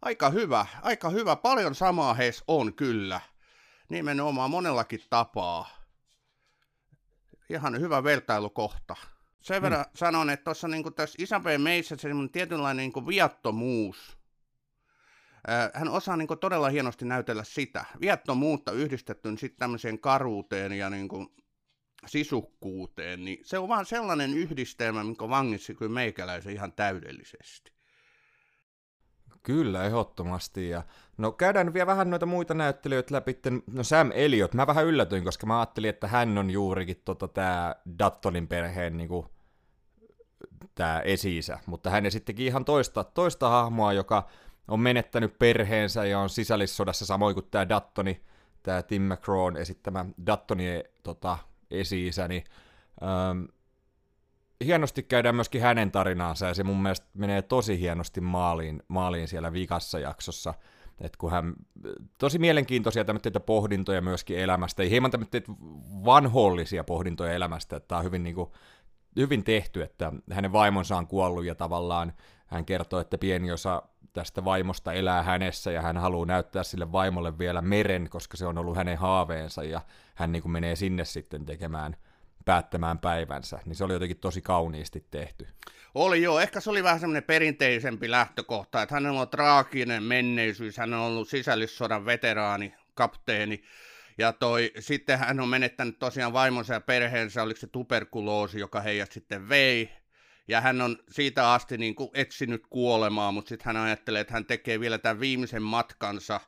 [0.02, 1.36] Aika hyvä, aika hyvä.
[1.36, 3.20] Paljon samaa heissä on kyllä.
[3.88, 5.68] Nimenomaan monellakin tapaa.
[7.50, 8.96] Ihan hyvä vertailukohta.
[9.42, 9.62] Sen hmm.
[9.62, 14.18] verran sanon, että tuossa niin tässä Isabel meissä se tietynlainen niin viattomuus.
[15.74, 17.84] Hän osaa niin kuin, todella hienosti näytellä sitä.
[18.00, 21.28] Viattomuutta yhdistetty sitten tämmöiseen karuuteen ja niin kuin,
[22.06, 27.72] sisukkuuteen, niin se on vaan sellainen yhdistelmä, mikä vangitsi kyllä meikäläisen ihan täydellisesti.
[29.42, 30.68] Kyllä, ehdottomasti.
[30.68, 30.82] Ja,
[31.18, 33.38] no käydään vielä vähän noita muita näyttelijöitä läpi.
[33.66, 37.74] No Sam Elliot, mä vähän yllätyin, koska mä ajattelin, että hän on juurikin tota, tämä
[37.98, 39.26] Dattonin perheen niinku,
[40.74, 44.28] tämä esi mutta hän esittikin ihan toista, toista hahmoa, joka
[44.68, 48.20] on menettänyt perheensä ja on sisällissodassa samoin kuin tämä Dattoni,
[48.62, 51.38] tämä Tim McCrawn esittämä Dattoni tota,
[51.80, 52.44] esi-isä, niin
[53.02, 53.44] ähm,
[54.64, 59.52] hienosti käydään myöskin hänen tarinaansa, ja se mun mielestä menee tosi hienosti maaliin, maaliin siellä
[59.52, 60.54] vikassa jaksossa.
[61.00, 61.54] Et kun hän,
[62.18, 65.40] tosi mielenkiintoisia tämmöitä pohdintoja myöskin elämästä, ei hieman tämmöitä
[66.04, 68.50] vanhollisia pohdintoja elämästä, että tämä on hyvin, niin kuin,
[69.16, 72.12] hyvin tehty, että hänen vaimonsa on kuollut ja tavallaan
[72.46, 73.82] hän kertoo, että pieni osa
[74.12, 78.58] tästä vaimosta elää hänessä ja hän haluaa näyttää sille vaimolle vielä meren, koska se on
[78.58, 79.80] ollut hänen haaveensa ja
[80.14, 81.96] hän niin kuin menee sinne sitten tekemään–
[82.44, 85.48] päättämään päivänsä, niin se oli jotenkin tosi kauniisti tehty.
[85.94, 90.94] Oli joo, ehkä se oli vähän semmoinen perinteisempi lähtökohta, että hän on traaginen menneisyys, hän
[90.94, 93.62] on ollut sisällissodan veteraani, kapteeni,
[94.18, 99.12] ja toi, sitten hän on menettänyt tosiaan vaimonsa ja perheensä, oliko se tuberkuloosi, joka heijat
[99.12, 99.90] sitten vei,
[100.48, 104.46] ja hän on siitä asti niin kuin etsinyt kuolemaa, mutta sitten hän ajattelee, että hän
[104.46, 106.40] tekee vielä tämän viimeisen matkansa,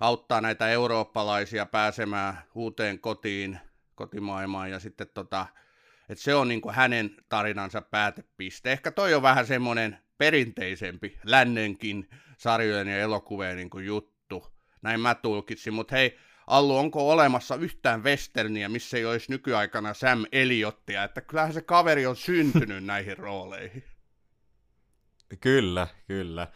[0.00, 3.58] auttaa näitä eurooppalaisia pääsemään uuteen kotiin,
[3.94, 5.46] kotimaailmaan ja sitten tota,
[6.08, 8.72] että se on niin kuin hänen tarinansa päätepiste.
[8.72, 12.08] Ehkä toi on vähän semmoinen perinteisempi lännenkin
[12.38, 14.46] sarjojen ja elokuvien niin kuin juttu.
[14.82, 20.24] Näin mä tulkitsin, mutta hei, Allu, onko olemassa yhtään westerniä, missä ei olisi nykyaikana Sam
[20.32, 23.84] Eliottia, että kyllähän se kaveri on syntynyt näihin rooleihin.
[25.40, 26.46] Kyllä, kyllä.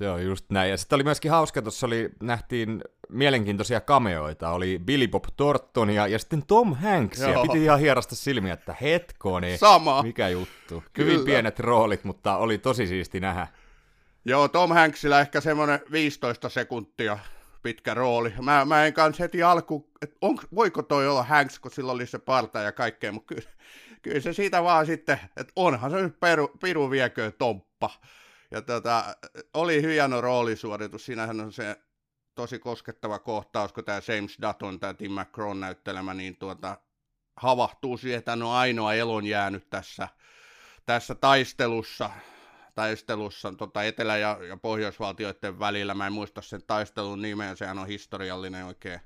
[0.00, 0.70] Se on just näin.
[0.70, 4.50] Ja sitten oli myöskin hauska, tuossa oli, nähtiin mielenkiintoisia kameoita.
[4.50, 7.20] Oli Billy Bob Thornton ja, ja sitten Tom Hanks.
[7.20, 10.02] Ja piti ihan hierasta silmiä, että hetkoni, Sama.
[10.02, 10.84] mikä juttu.
[10.92, 11.10] Kyllä.
[11.12, 13.46] Hyvin pienet roolit, mutta oli tosi siisti nähdä.
[14.24, 17.18] Joo, Tom Hanksilla ehkä semmoinen 15 sekuntia
[17.62, 18.32] pitkä rooli.
[18.42, 20.16] Mä, mä en kanssa heti alku, että
[20.54, 23.50] voiko toi olla Hanks, kun sillä oli se parta ja kaikkea, mutta kyllä,
[24.02, 27.90] kyllä se siitä vaan sitten, että onhan se nyt peru, piru viekö tomppa.
[28.50, 29.04] Ja tota,
[29.54, 31.06] oli hieno roolisuoritus.
[31.06, 31.76] Siinähän on se
[32.34, 36.76] tosi koskettava kohtaus, kun tämä James Dutton, tämä Tim McCrawn näyttelemä, niin tuota,
[37.36, 40.08] havahtuu siihen, että hän on ainoa elon jäänyt tässä,
[40.86, 42.10] tässä taistelussa,
[42.74, 45.94] taistelussa tota Etelä- ja, ja Pohjoisvaltioiden välillä.
[45.94, 49.00] Mä en muista sen taistelun nimeä, sehän on historiallinen oikein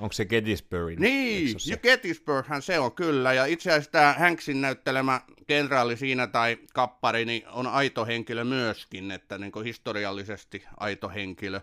[0.00, 0.98] Onko se Gettysburg?
[0.98, 1.76] Niin, se?
[1.76, 7.48] Gettysburghan se on kyllä, ja itse asiassa tämä Hanksin näyttelemä kenraali siinä tai kappari niin
[7.48, 11.60] on aito henkilö myöskin, että niin historiallisesti aito henkilö.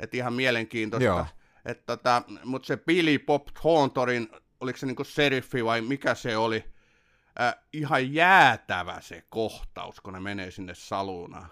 [0.00, 1.04] Että ihan mielenkiintoista.
[1.04, 1.26] Joo.
[1.64, 4.28] Että tota, mutta se Billy Bob Thorntonin,
[4.60, 6.64] oliko se niin seriffi vai mikä se oli,
[7.40, 11.48] äh, ihan jäätävä se kohtaus, kun ne menee sinne salunaan.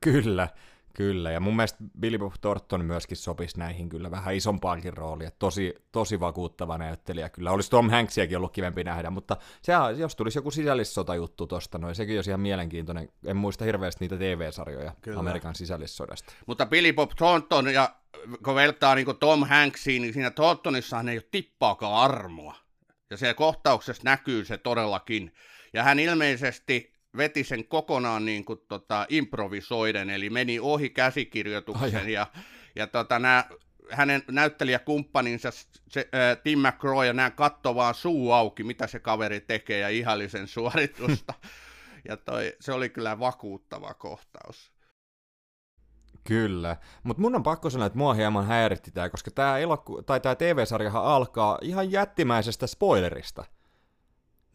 [0.00, 0.48] Kyllä,
[0.96, 5.30] Kyllä, ja mun mielestä Billy Bob Thornton myöskin sopisi näihin kyllä vähän isompaankin rooliin.
[5.38, 7.50] Tosi, tosi vakuuttava näyttelijä kyllä.
[7.50, 12.18] Olisi Tom Hanksiakin ollut kivempi nähdä, mutta se, jos tulisi joku sisällissota-juttu tosta, noin sekin
[12.18, 13.08] olisi ihan mielenkiintoinen.
[13.24, 15.20] En muista hirveästi niitä TV-sarjoja kyllä.
[15.20, 16.32] Amerikan sisällissodasta.
[16.46, 17.90] Mutta Billy Bob Thornton, ja
[18.44, 22.54] kun vertaa niin Tom Hanksiin, niin siinä Thorntonissahan ei ole tippaakaan armoa.
[23.10, 25.34] Ja se kohtauksessa näkyy se todellakin.
[25.72, 32.12] Ja hän ilmeisesti veti sen kokonaan niin kuin, tota, improvisoiden, eli meni ohi käsikirjoituksen Ai
[32.12, 32.26] ja,
[32.76, 33.44] ja tota, nämä
[33.90, 35.50] hänen näyttelijäkumppaninsa
[35.88, 39.88] se, äh, Tim McCroy ja nämä katto vaan suu auki, mitä se kaveri tekee ja
[39.88, 41.34] ihallisen suoritusta.
[42.08, 44.72] ja toi, se oli kyllä vakuuttava kohtaus.
[46.24, 50.20] Kyllä, mutta mun on pakko sanoa, että mua hieman häiritti tämä, koska tämä eloku- tai
[50.20, 53.44] tämä TV-sarjahan alkaa ihan jättimäisestä spoilerista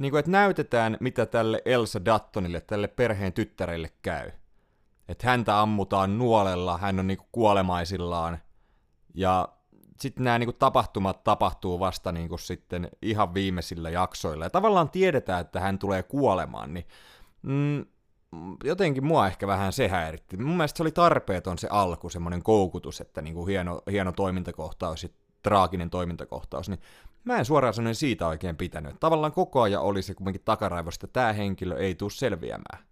[0.02, 4.32] niin kuin, että näytetään, mitä tälle Elsa Duttonille, tälle perheen tyttärelle käy.
[5.08, 8.38] Että häntä ammutaan nuolella, hän on niin kuin kuolemaisillaan,
[9.14, 9.50] ja
[10.00, 14.46] sitten nämä niin tapahtumat tapahtuu vasta niin kuin sitten ihan viimeisillä jaksoilla.
[14.46, 16.86] Ja tavallaan tiedetään, että hän tulee kuolemaan, niin
[17.42, 17.86] mm,
[18.64, 20.38] jotenkin mua ehkä vähän se häiritti.
[20.38, 25.04] Mun mielestä se oli tarpeeton se alku, semmoinen koukutus, että niin kuin hieno, hieno toimintakohtaus
[25.04, 25.10] ja
[25.44, 26.80] traaginen toimintakohtaus, niin
[27.24, 28.96] mä en suoraan sanoen siitä oikein pitänyt.
[29.00, 32.86] Tavallaan koko ajan oli se kuitenkin takaraivosta, että tämä henkilö ei tule selviämään.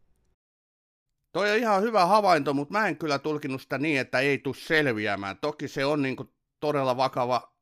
[1.31, 4.55] Toi on ihan hyvä havainto, mutta mä en kyllä tulkinut sitä niin, että ei tule
[4.55, 5.37] selviämään.
[5.37, 7.53] Toki se on niin kuin todella vakava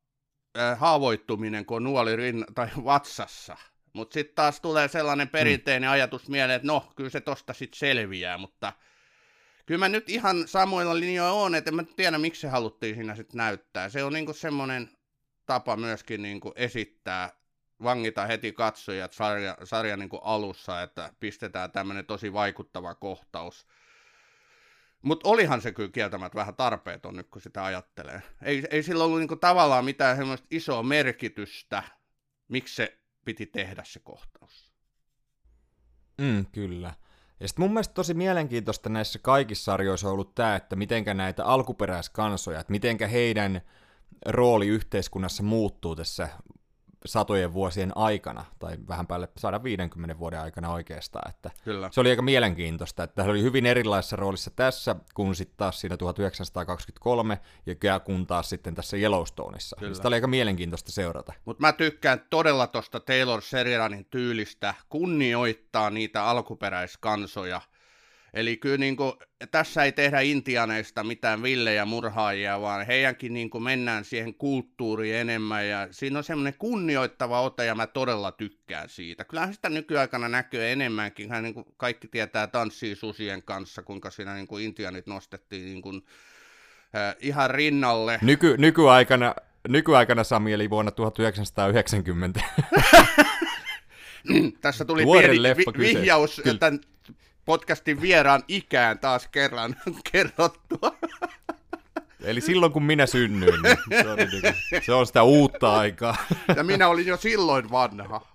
[0.57, 3.57] äh, haavoittuminen, kun on nuoli rinna- tai vatsassa.
[3.93, 5.91] Mutta sitten taas tulee sellainen perinteinen mm.
[5.91, 8.73] ajatus mieleen, että no, kyllä se tosta sitten selviää, mutta
[9.65, 13.15] kyllä mä nyt ihan samoilla linjoilla on, että en mä tiedä, miksi se haluttiin siinä
[13.15, 13.89] sitten näyttää.
[13.89, 14.89] Se on niinku semmoinen
[15.47, 17.31] tapa myöskin niin kuin esittää,
[17.83, 23.67] vangita heti katsojat sarja, sarja niin kuin alussa, että pistetään tämmöinen tosi vaikuttava kohtaus.
[25.01, 28.21] Mutta olihan se kyllä kieltämättä vähän tarpeeton nyt, kun sitä ajattelee.
[28.41, 31.83] Ei, ei sillä ollut niinku tavallaan mitään semmoista isoa merkitystä,
[32.47, 34.71] miksi se piti tehdä se kohtaus.
[36.17, 36.93] Mm, kyllä.
[37.39, 41.45] Ja sitten mun mielestä tosi mielenkiintoista näissä kaikissa sarjoissa on ollut tämä, että mitenkä näitä
[41.45, 43.61] alkuperäiskansoja, että mitenkä heidän
[44.25, 46.29] rooli yhteiskunnassa muuttuu tässä
[47.05, 51.29] satojen vuosien aikana, tai vähän päälle 150 vuoden aikana oikeastaan.
[51.29, 51.89] Että Kyllä.
[51.91, 55.97] Se oli aika mielenkiintoista, että hän oli hyvin erilaisessa roolissa tässä, kun sitten taas siinä
[55.97, 59.75] 1923, ja kun taas sitten tässä Yellowstoneissa.
[59.79, 59.93] Kyllä.
[59.93, 61.33] Sitä oli aika mielenkiintoista seurata.
[61.45, 67.61] Mutta mä tykkään todella tuosta Taylor Seriranin tyylistä kunnioittaa niitä alkuperäiskansoja.
[68.37, 69.13] Eli kyllä niin kuin,
[69.51, 75.67] tässä ei tehdä intianeista mitään villejä murhaajia, vaan heidänkin niin kuin mennään siihen kulttuuriin enemmän.
[75.67, 79.23] Ja siinä on semmoinen kunnioittava ote ja mä todella tykkään siitä.
[79.23, 81.29] Kyllähän sitä nykyaikana näkyy enemmänkin.
[81.29, 85.81] Hän niin kuin kaikki tietää tanssii susien kanssa, kuinka siinä niin kuin intianit nostettiin niin
[85.81, 86.05] kuin,
[86.95, 88.19] äh, ihan rinnalle.
[88.21, 89.35] Nyky, nykyaikana,
[89.67, 92.41] nykyaikana Sami eli vuonna 1990.
[94.61, 96.57] Tässä tuli Tuore pieni leffa vi- vihjaus Kyllä.
[96.57, 96.79] tämän
[97.47, 99.75] podcastin vieraan ikään taas kerran
[100.11, 100.97] kerrottua.
[102.23, 106.15] Eli silloin kun minä synnyin, niin se, niinku, se on sitä uutta aikaa.
[106.55, 108.27] Ja minä olin jo silloin vanha.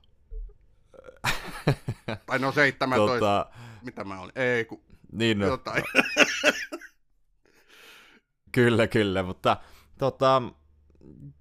[2.26, 3.18] Tai no 17, tota...
[3.18, 3.46] tota,
[3.82, 4.32] mitä mä olin?
[4.36, 5.84] Ei, kun niin no, jotain.
[8.52, 9.56] Kyllä, kyllä, mutta
[9.98, 10.42] tota,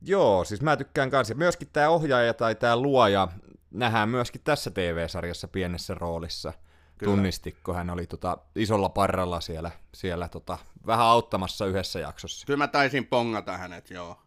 [0.01, 1.33] joo, siis mä tykkään kanssa.
[1.33, 3.27] Myöskin tämä ohjaaja tai tämä luoja
[3.71, 6.53] nähdään myöskin tässä TV-sarjassa pienessä roolissa.
[7.01, 7.15] Kyllä.
[7.15, 12.45] Tunnistikko, hän oli tota, isolla parralla siellä, siellä tota, vähän auttamassa yhdessä jaksossa.
[12.45, 14.21] Kyllä mä taisin pongata hänet, joo.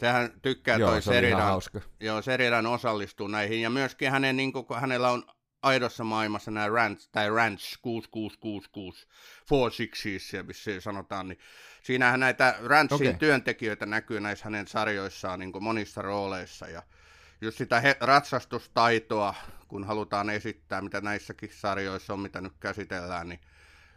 [0.00, 1.42] Sehän tykkää Joo, toi se Seridan.
[1.42, 1.80] hauska.
[2.00, 3.62] Joo, Seridan osallistuu näihin.
[3.62, 5.24] Ja myöskin hänen, niin kun hänellä on
[5.62, 9.06] aidossa maailmassa nämä ranch, tai ranch 6666,
[9.48, 11.38] four sixes, ja missä sanotaan, niin
[11.82, 13.18] siinähän näitä ranchin okay.
[13.18, 16.82] Työntekijöitä näkyy näissä hänen sarjoissaan niin monissa rooleissa, ja
[17.40, 19.34] just sitä he, ratsastustaitoa,
[19.68, 23.40] kun halutaan esittää, mitä näissäkin sarjoissa on, mitä nyt käsitellään, niin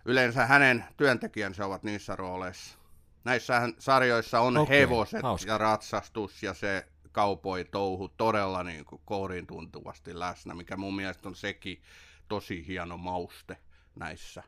[0.05, 2.77] yleensä hänen työntekijänsä ovat niissä rooleissa.
[3.23, 5.51] Näissä sarjoissa on Okei, hevoset hauska.
[5.51, 11.29] ja ratsastus ja se kaupoi touhu todella niin kuin kouriin tuntuvasti läsnä, mikä mun mielestä
[11.29, 11.81] on sekin
[12.27, 13.57] tosi hieno mauste
[13.95, 14.43] näissä.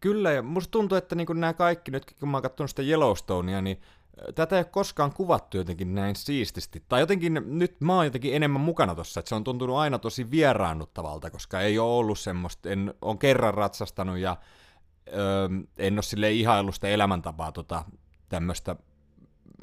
[0.00, 3.62] Kyllä, ja musta tuntuu, että niin nämä kaikki, nyt kun mä oon katsonut sitä Yellowstonea,
[3.62, 3.82] niin
[4.34, 6.84] tätä ei ole koskaan kuvattu jotenkin näin siististi.
[6.88, 10.30] Tai jotenkin, nyt mä oon jotenkin enemmän mukana tossa, että se on tuntunut aina tosi
[10.30, 14.36] vieraannuttavalta, koska ei ole ollut semmoista, en on kerran ratsastanut ja
[15.08, 17.84] öö, en ole sille ihaillut sitä elämäntapaa tota,
[18.28, 18.76] tämmöistä,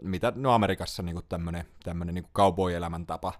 [0.01, 3.33] mitä no Amerikassa niinku tämmönen, tämmönen niinku cowboy-elämäntapa.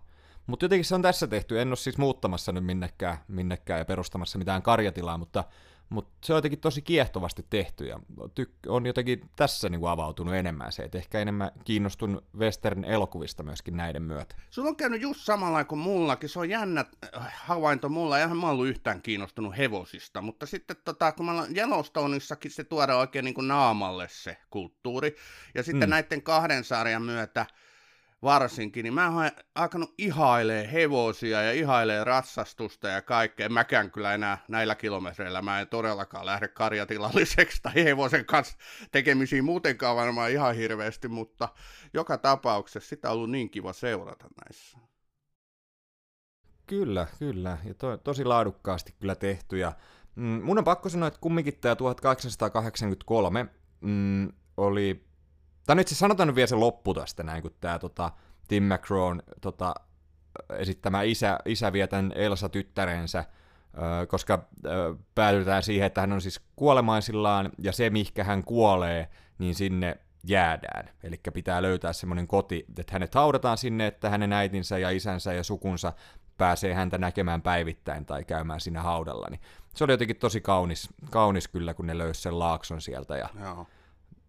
[0.48, 4.38] Mutta jotenkin se on tässä tehty, en ole siis muuttamassa nyt minnekään, minnekään ja perustamassa
[4.38, 5.44] mitään karjatilaa, mutta
[5.90, 8.00] mutta se on jotenkin tosi kiehtovasti tehty ja
[8.40, 14.02] tyk- on jotenkin tässä niinku avautunut enemmän se, että ehkä enemmän kiinnostun western-elokuvista myöskin näiden
[14.02, 14.36] myötä.
[14.50, 16.86] Sulla on käynyt just samalla kuin mullakin, se on jännä
[17.18, 21.58] äh, havainto mulla, eihän mä ollut yhtään kiinnostunut hevosista, mutta sitten tota, kun mä olen
[21.58, 25.16] Yellowstoneissakin se tuodaan oikein niin kuin naamalle se kulttuuri,
[25.56, 25.92] ja sitten mm.
[25.92, 27.46] näiden kahden sarjan myötä
[28.24, 33.50] varsinkin, niin mä oon alkanut ihailee hevosia ja ihailee ratsastusta ja kaikkea.
[33.50, 38.58] Mäkään kyllä enää näillä kilometreillä, mä en todellakaan lähde karjatilalliseksi tai hevosen kanssa
[38.92, 41.50] tekemisiin muutenkaan varmaan ihan hirveästi, mutta
[41.94, 44.78] joka tapauksessa sitä on ollut niin kiva seurata näissä.
[46.68, 49.58] Kyllä, kyllä, ja to, tosi laadukkaasti kyllä tehty.
[49.58, 49.74] Ja,
[50.16, 53.46] mm, mun on pakko sanoa, että kumminkin tämä 1883
[53.82, 55.06] mm, oli,
[55.68, 58.12] tai nyt se sanotaan nyt vielä se loppu tästä näin, kun tämä tota,
[58.48, 59.76] Tim McGrawn tota,
[60.50, 63.26] esittämä isä, isä vie tämän Elsa-tyttärensä,
[64.08, 64.48] koska
[65.16, 70.90] päädytään siihen, että hän on siis kuolemaisillaan, ja se, mihkä hän kuolee, niin sinne jäädään.
[71.04, 75.44] Eli pitää löytää semmoinen koti, että hänet haudataan sinne, että hänen äitinsä ja isänsä ja
[75.44, 75.94] sukunsa
[76.38, 79.28] pääsee häntä näkemään päivittäin tai käymään siinä haudalla.
[79.30, 79.42] Niin
[79.76, 83.68] se oli jotenkin tosi kaunis, kaunis kyllä, kun ne löysi sen laakson sieltä ja Joo,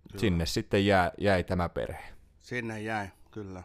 [0.08, 0.20] Kyllä.
[0.20, 2.02] sinne sitten jää, jäi tämä perhe.
[2.40, 3.62] sinne jäi, kyllä.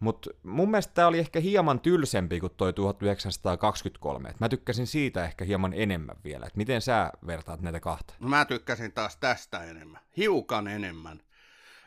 [0.00, 4.28] Mutta mun mielestä tämä oli ehkä hieman tylsempi kuin toi 1923.
[4.28, 6.46] Et mä tykkäsin siitä ehkä hieman enemmän vielä.
[6.46, 8.14] Et miten sä vertaat näitä kahta?
[8.20, 11.20] No mä tykkäsin taas tästä enemmän, hiukan enemmän.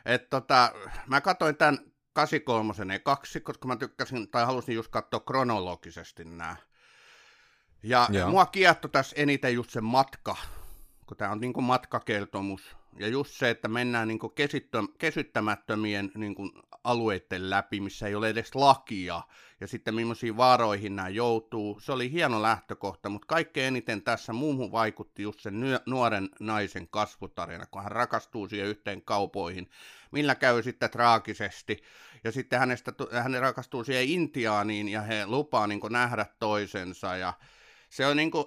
[0.06, 0.72] Et tota,
[1.06, 1.78] mä katsoin tämän
[2.12, 6.56] 83 ekaksi, koska mä tykkäsin, tai halusin just katsoa kronologisesti nämä.
[7.82, 8.30] Ja Joo.
[8.30, 10.36] Mua kiehtoi tässä eniten just se matka,
[11.06, 12.76] kun tämä on niinku matkakertomus.
[12.98, 14.18] Ja just se, että mennään niin
[14.98, 16.34] kesyttämättömien niin
[16.84, 19.22] alueiden läpi, missä ei ole edes lakia,
[19.60, 21.80] ja sitten millaisiin vaaroihin nämä joutuu.
[21.80, 27.66] Se oli hieno lähtökohta, mutta kaikkein eniten tässä muuhun vaikutti just sen nuoren naisen kasvutarina,
[27.66, 29.70] kun hän rakastuu siihen yhteen kaupoihin,
[30.10, 31.82] millä käy sitten traagisesti.
[32.24, 37.32] Ja sitten hänestä, hän rakastuu siihen Intiaaniin ja he lupaa niin nähdä toisensa ja
[37.88, 38.44] se on niin kuin,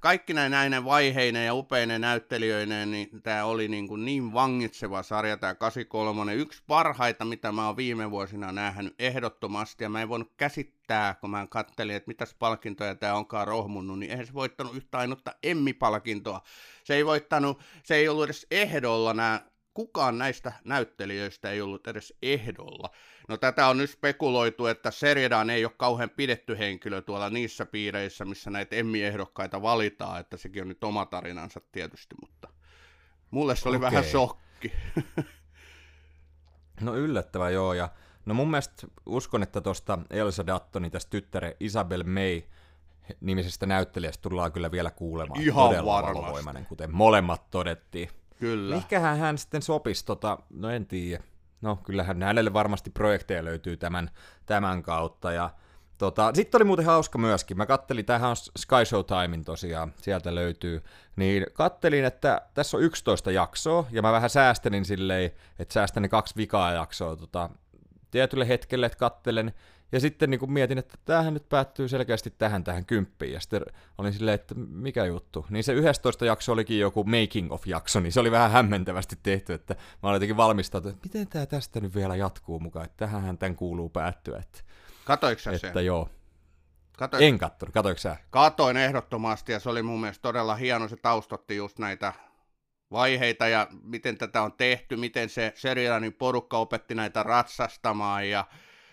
[0.00, 5.54] kaikki näinen vaiheinen ja upeinen näyttelijöinen, niin tämä oli niin, kuin niin vangitseva sarja, tämä
[5.54, 6.34] 83.
[6.34, 11.30] Yksi parhaita, mitä mä oon viime vuosina nähnyt ehdottomasti, ja mä en voinut käsittää, kun
[11.30, 16.40] mä kattelin, että mitäs palkintoja tämä onkaan rohmunnut, niin eihän se voittanut yhtä ainutta Emmi-palkintoa.
[16.84, 19.40] Se ei voittanut, se ei ollut edes ehdolla nämä
[19.74, 22.90] kukaan näistä näyttelijöistä ei ollut edes ehdolla.
[23.28, 28.24] No tätä on nyt spekuloitu, että Seridan ei ole kauhean pidetty henkilö tuolla niissä piireissä,
[28.24, 32.48] missä näitä Emmi-ehdokkaita valitaan, että sekin on nyt oma tarinansa tietysti, mutta
[33.30, 33.86] mulle se oli okay.
[33.86, 34.72] vähän shokki.
[36.80, 37.88] no yllättävä joo, ja
[38.26, 42.42] no mun mielestä uskon, että tuosta Elsa Dattoni, tästä tyttäre Isabel May,
[43.20, 45.40] nimisestä näyttelijästä tullaan kyllä vielä kuulemaan.
[45.40, 46.64] Ihan todella varmasti.
[46.68, 48.08] kuten molemmat todettiin.
[48.44, 48.76] Kyllä.
[48.76, 51.22] Mikähän hän sitten sopisi, tota, no en tiedä.
[51.60, 54.10] No kyllähän hänelle varmasti projekteja löytyy tämän,
[54.46, 55.32] tämän kautta.
[55.32, 55.50] Ja,
[55.98, 57.56] tota, sitten oli muuten hauska myöskin.
[57.56, 60.82] Mä kattelin, tähän on Sky Showtimein tosiaan, sieltä löytyy.
[61.16, 66.08] Niin kattelin, että tässä on 11 jaksoa, ja mä vähän säästelin silleen, että säästän ne
[66.08, 67.50] kaksi vikaa jaksoa tota,
[68.10, 69.54] tietylle hetkelle, että kattelen.
[69.94, 73.32] Ja sitten niin mietin, että tämähän nyt päättyy selkeästi tähän tähän kymppiin.
[73.32, 73.62] Ja sitten
[73.98, 75.46] olin silleen, että mikä juttu.
[75.50, 79.52] Niin se 11 jakso olikin joku making of jakso, niin se oli vähän hämmentävästi tehty,
[79.52, 83.38] että mä olin jotenkin valmistautunut, että miten tämä tästä nyt vielä jatkuu mukaan, että tähän
[83.38, 84.38] tämän kuuluu päättyä.
[84.38, 84.58] Että,
[85.04, 85.86] Katoiko sä että sen?
[85.86, 86.08] joo.
[86.98, 88.16] Katoin, en kattonut, katoiko sä?
[88.30, 92.12] Katoin ehdottomasti ja se oli mun mielestä todella hieno, se taustotti just näitä
[92.90, 98.44] vaiheita ja miten tätä on tehty, miten se Serianin porukka opetti näitä ratsastamaan ja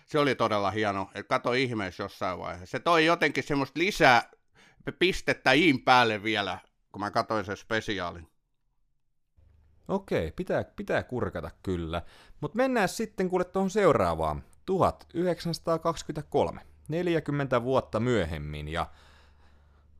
[0.06, 2.78] se oli todella hieno, että kato ihmeessä jossain vaiheessa.
[2.78, 4.30] Se toi jotenkin semmoista lisää
[4.98, 6.58] pistettä iin päälle vielä,
[6.92, 8.28] kun mä katsoin sen spesiaalin.
[9.88, 12.02] Okei, pitää, pitää kurkata kyllä.
[12.40, 14.44] Mutta mennään sitten kuule tuohon seuraavaan.
[14.66, 18.86] 1923, 40 vuotta myöhemmin ja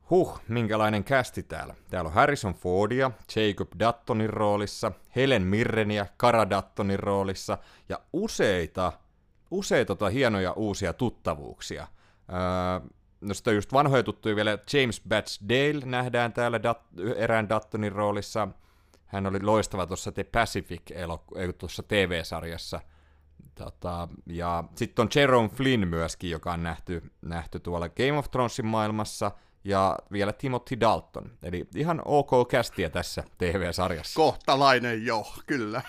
[0.09, 1.75] huh, minkälainen kästi täällä.
[1.89, 7.57] Täällä on Harrison Fordia, Jacob Duttonin roolissa, Helen Mirreniä Cara Duttonin roolissa
[7.89, 8.91] ja useita
[9.53, 11.87] useita tota hienoja uusia tuttavuuksia.
[12.29, 12.89] Öö,
[13.21, 18.47] no sitten just vanhoja tuttuja vielä, James Batch Dale nähdään täällä Dat- erään Dattonin roolissa.
[19.05, 20.81] Hän oli loistava tuossa The Pacific
[21.57, 22.79] tuossa TV-sarjassa.
[23.55, 28.65] Tota, ja sitten on Jerome Flynn myöskin, joka on nähty, nähty tuolla Game of Thronesin
[28.65, 29.31] maailmassa,
[29.63, 31.31] ja vielä Timothy Dalton.
[31.43, 34.15] Eli ihan ok kästiä tässä TV-sarjassa.
[34.15, 35.81] Kohtalainen jo, kyllä.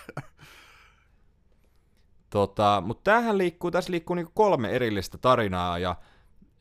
[2.34, 5.96] Tota, mutta tämähän liikkuu, tässä liikkuu niinku kolme erillistä tarinaa, ja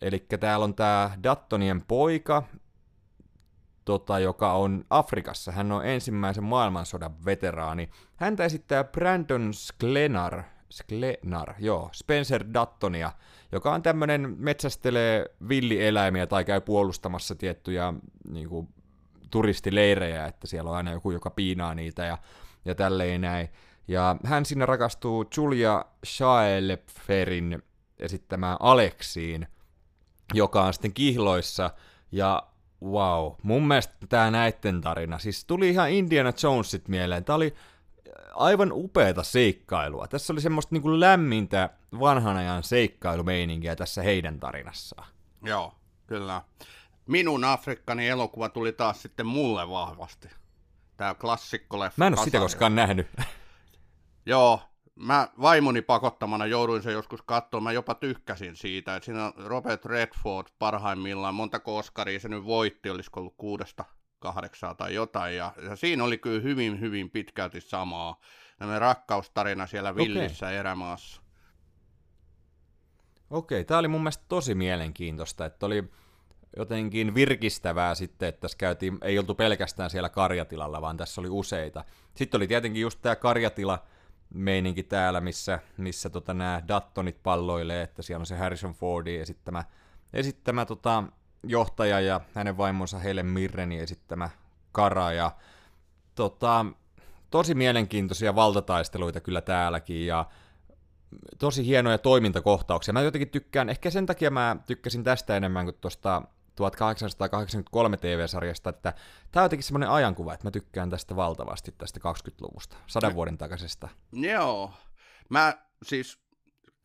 [0.02, 2.44] eli täällä on tämä Dattonien poika,
[3.86, 5.52] tota, joka on Afrikassa.
[5.52, 7.90] Hän on ensimmäisen maailmansodan veteraani.
[8.16, 13.12] Häntä esittää Brandon Sklenar, Sklenar, joo, Spencer Dattonia,
[13.52, 17.94] joka on tämmöinen metsästelee villieläimiä tai käy puolustamassa tiettyjä
[18.30, 18.68] niin kuin,
[19.30, 22.18] turistileirejä, että siellä on aina joku, joka piinaa niitä ja,
[22.66, 23.50] ja tälleen näin.
[23.88, 27.63] Ja hän siinä rakastuu Julia Shaelferin
[28.00, 29.48] esittämään Aleksiin,
[30.34, 31.72] joka on sitten kihloissa.
[32.12, 32.43] Ja
[32.84, 37.26] wow, mun mielestä tämä näitten tarina, siis tuli ihan Indiana Jonesit mieleen.
[37.26, 37.56] Tämä oli
[38.34, 40.08] aivan upeata seikkailua.
[40.08, 41.69] Tässä oli semmoista niin kuin lämmintä
[42.00, 45.08] vanhan ajan seikkailumeininkiä tässä heidän tarinassaan.
[45.43, 45.74] Joo,
[46.08, 46.41] kyllä.
[47.08, 50.30] Minun Afrikkani elokuva tuli taas sitten mulle vahvasti.
[50.98, 51.96] Tämä klassikkoleffa.
[51.98, 53.08] Mä en ole sitä koskaan nähnyt.
[54.26, 54.62] Joo,
[54.96, 59.86] mä vaimoni pakottamana jouduin sen joskus katsomaan, mä jopa tykkäsin siitä, että siinä on Robert
[59.86, 63.86] Redford parhaimmillaan, monta Oscaria se nyt voitti, olisiko ollut kuudesta
[64.20, 68.20] kahdeksaa tai jotain, ja, ja siinä oli kyllä hyvin, hyvin pitkälti samaa,
[68.58, 70.58] tämmöinen rakkaustarina siellä villissä okay.
[70.58, 71.22] erämaassa.
[73.30, 75.84] Okei, okay, tämä oli mun mielestä tosi mielenkiintoista, että oli
[76.58, 81.86] jotenkin virkistävää sitten, että tässä käytiin, ei oltu pelkästään siellä karjatilalla, vaan tässä oli useita.
[82.16, 83.84] Sitten oli tietenkin just tämä karjatila,
[84.34, 89.63] meininki täällä, missä, missä tota, nämä Dattonit palloilee, että siellä on se Harrison Fordin esittämä,
[90.13, 91.04] esittämä tota,
[91.44, 94.29] johtaja ja hänen vaimonsa Helen Mirreni esittämä
[94.71, 95.12] Kara.
[95.12, 95.31] Ja,
[96.15, 96.65] tota,
[97.29, 100.25] tosi mielenkiintoisia valtataisteluita kyllä täälläkin ja
[101.40, 102.94] tosi hienoja toimintakohtauksia.
[102.94, 106.21] Mä jotenkin tykkään, ehkä sen takia mä tykkäsin tästä enemmän kuin tuosta
[106.56, 108.93] 1883 TV-sarjasta, että
[109.31, 113.89] tämä on jotenkin semmoinen ajankuva, että mä tykkään tästä valtavasti, tästä 20-luvusta, sadan vuoden takaisesta.
[114.12, 114.73] Joo.
[115.29, 116.19] Mä siis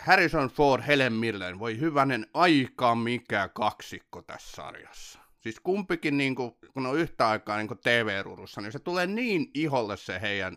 [0.03, 5.19] Harrison Ford, Helen Mirren, voi hyvänen aika mikä kaksikko tässä sarjassa.
[5.41, 9.97] Siis kumpikin, niin kuin, kun on yhtä aikaa niin TV-ruudussa, niin se tulee niin iholle
[9.97, 10.57] se heidän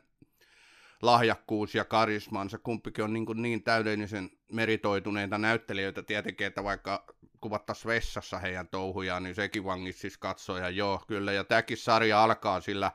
[1.02, 2.58] lahjakkuus ja karismansa.
[2.58, 7.06] Kumpikin on niin, kuin niin täydellisen meritoituneita näyttelijöitä tietenkin, että vaikka
[7.42, 11.32] kuvattaisiin vessassa heidän touhujaan, niin sekin vangitsisi katsoja, joo kyllä.
[11.32, 12.92] Ja tämäkin sarja alkaa sillä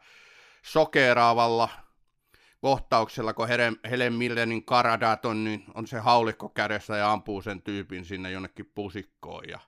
[0.63, 1.69] sokeraavalla
[2.61, 8.05] kohtauksella, kun Helen, Helen Millenin Karadaton niin on se haulikko kädessä ja ampuu sen tyypin
[8.05, 9.49] sinne jonnekin pusikkoon.
[9.49, 9.61] Ja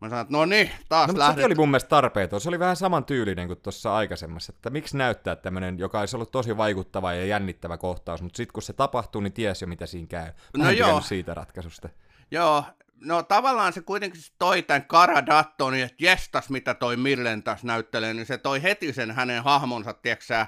[0.00, 1.42] mä sanoin, että no niin, taas no, lähdet.
[1.42, 2.40] Se oli mun mielestä tarpeeton.
[2.40, 6.30] Se oli vähän saman tyylinen kuin tuossa aikaisemmassa, että miksi näyttää tämmöinen, joka olisi ollut
[6.30, 10.06] tosi vaikuttava ja jännittävä kohtaus, mutta sitten kun se tapahtuu, niin ties jo mitä siinä
[10.06, 10.32] käy.
[10.58, 11.00] Mä no joo.
[11.00, 11.88] siitä ratkaisusta.
[12.30, 12.64] Joo,
[13.00, 18.26] no tavallaan se kuitenkin toi tämän Karadattoni, että jestas mitä toi Mirlen taas näyttelee, niin
[18.26, 20.46] se toi heti sen hänen hahmonsa, tiedätkö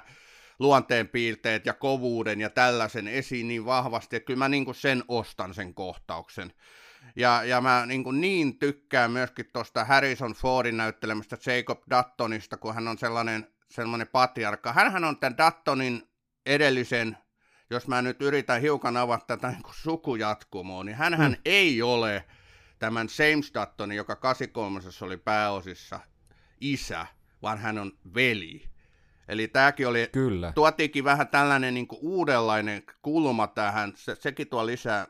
[0.59, 5.73] luonteenpiirteet ja kovuuden ja tällaisen esiin niin vahvasti, että kyllä mä niin sen ostan sen
[5.73, 6.53] kohtauksen.
[7.17, 12.75] Ja, ja mä niin, kuin niin tykkään myöskin tuosta Harrison Fordin näyttelemästä Jacob Duttonista, kun
[12.75, 14.73] hän on sellainen, sellainen patriarkka.
[14.73, 16.09] Hänhän on tämän Duttonin
[16.45, 17.17] edellisen,
[17.69, 21.35] jos mä nyt yritän hiukan avata tätä niin sukujatkumoa, niin hän mm.
[21.45, 22.25] ei ole
[22.79, 25.99] tämän James Duttonin, joka 83 oli pääosissa,
[26.61, 27.07] isä,
[27.41, 28.63] vaan hän on veli.
[29.27, 30.51] Eli tämäkin oli, Kyllä.
[30.55, 35.07] tuotiinkin vähän tällainen niin kuin uudenlainen kulma tähän, se, sekin tuo lisää,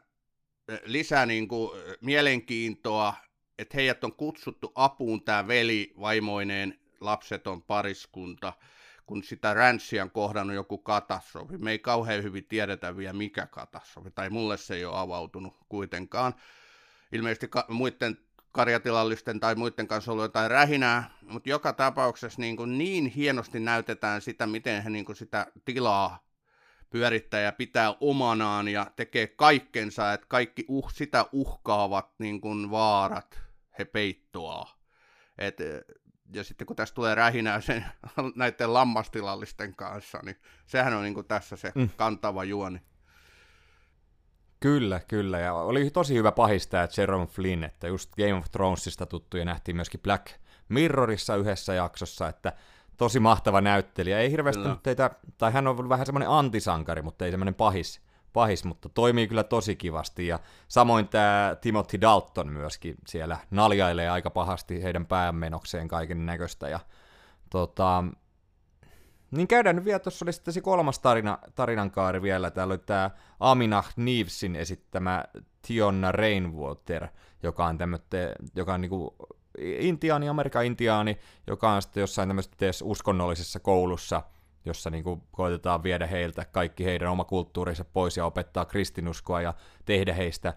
[0.86, 3.14] lisää niin kuin mielenkiintoa,
[3.58, 8.54] että heidät on kutsuttu apuun tämä veli, vaimoineen, lapseton pariskunta,
[9.06, 11.58] kun sitä Rancea on kohdannut joku katastrofi.
[11.58, 16.34] Me ei kauhean hyvin tiedetä vielä mikä katastrofi, tai mulle se ei ole avautunut kuitenkaan.
[17.12, 18.18] Ilmeisesti ka- muiden
[18.52, 24.22] karjatilallisten tai muiden kanssa ollut jotain rähinää, mutta joka tapauksessa niin, kuin niin hienosti näytetään
[24.22, 26.27] sitä, miten he niin kuin sitä tilaa
[26.90, 33.40] pyörittää ja pitää omanaan ja tekee kaikkensa, että kaikki uh, sitä uhkaavat niin kuin vaarat
[33.80, 34.78] he peittoaa.
[35.38, 35.58] Et,
[36.34, 37.86] ja sitten kun tässä tulee rähinää sen,
[38.36, 41.90] näiden lammastilallisten kanssa, niin sehän on niin kuin tässä se mm.
[41.98, 42.82] kantava juoni.
[44.60, 45.40] Kyllä, kyllä.
[45.40, 50.00] Ja oli tosi hyvä pahistaja Jerome Flynn, että just Game of Thronesista tuttuja nähtiin myöskin
[50.00, 50.28] Black
[50.70, 52.54] Mirrorissa yhdessä jaksossa, että
[52.98, 54.20] tosi mahtava näyttelijä.
[54.20, 54.78] Ei hirveästi kyllä.
[54.84, 58.02] teitä, tai hän on vähän semmoinen antisankari, mutta ei semmoinen pahis,
[58.34, 60.28] pahis, mutta toimii kyllä tosi kivasti.
[60.28, 66.70] Ja samoin tämä Timothy Dalton myöskin siellä naljailee aika pahasti heidän päämenokseen kaiken näköistä.
[66.70, 66.80] Ja
[67.50, 68.04] tota,
[69.32, 72.52] niin käydään nyt vielä, tuossa oli sitten se kolmas tarina, tarinankaari vielä.
[72.52, 75.24] Täällä oli tämä Aminah Nevesin esittämä
[75.62, 77.08] Tionna Rainwater,
[77.44, 79.16] joka on tämmötte, joka on niinku
[79.58, 84.22] intiaani, Amerikan intiaani, joka on sitten jossain tämmöisessä uskonnollisessa koulussa,
[84.66, 89.54] jossa niinku koitetaan viedä heiltä kaikki heidän oma kulttuurinsa pois ja opettaa kristinuskoa ja
[89.86, 90.54] tehdä heistä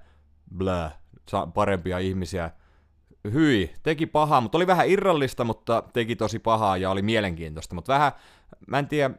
[0.57, 0.90] blö,
[1.55, 2.51] parempia ihmisiä.
[3.32, 7.92] Hyi, teki pahaa, mutta oli vähän irrallista, mutta teki tosi pahaa ja oli mielenkiintoista, mutta
[7.92, 8.12] vähän
[8.66, 9.14] mä en tiedä,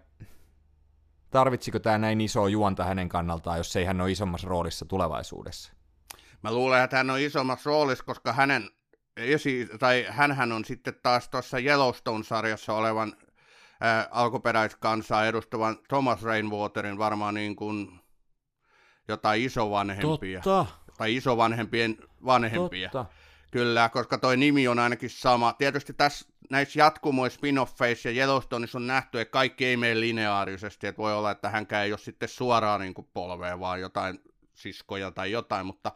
[1.29, 5.73] tarvitsiko tämä näin iso juonta hänen kannaltaan, jos ei hän ole isommassa roolissa tulevaisuudessa?
[6.43, 8.69] Mä luulen, että hän on isommassa roolissa, koska hänen
[9.21, 13.13] esi- tai hänhän on sitten taas tuossa Yellowstone-sarjassa olevan
[13.81, 17.99] ää, alkuperäiskansaa edustavan Thomas Rainwaterin varmaan niin kuin
[19.07, 20.41] jotain isovanhempia.
[20.41, 20.73] Totta.
[20.97, 22.89] Tai isovanhempien vanhempia.
[22.89, 23.13] Totta.
[23.51, 25.53] Kyllä, koska toi nimi on ainakin sama.
[25.53, 31.01] Tietysti tässä näissä jatkumoissa, spin-offeissa ja Yellowstoneissa on nähty, että kaikki ei mene lineaarisesti, että
[31.01, 34.19] voi olla, että hänkään ei ole sitten suoraan niin kuin polvea, vaan jotain
[34.53, 35.91] siskoja tai jotain, mutta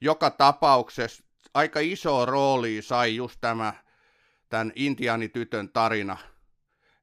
[0.00, 1.24] joka tapauksessa
[1.58, 3.72] aika iso rooli sai just tämä
[4.48, 6.16] tämän intiaanitytön tarina.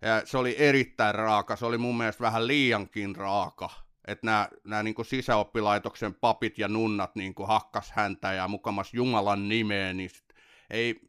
[0.02, 3.70] Ja se oli erittäin raaka, se oli mun mielestä vähän liiankin raaka
[4.08, 8.94] että nämä, nämä niin kuin sisäoppilaitoksen papit ja nunnat niin kuin hakkas häntä ja mukamas
[8.94, 10.34] Jumalan nimeen, niin sit
[10.70, 11.00] ei,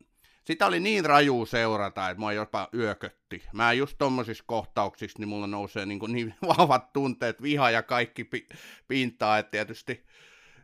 [0.44, 3.42] sitä oli niin raju seurata, että mua jopa yökötti.
[3.53, 8.24] Mä just tommosissa kohtauksissa, niin mulla nousee niin, kuin niin vahvat tunteet, viha ja kaikki
[8.24, 8.47] pi-
[8.88, 10.07] pintaa, että tietysti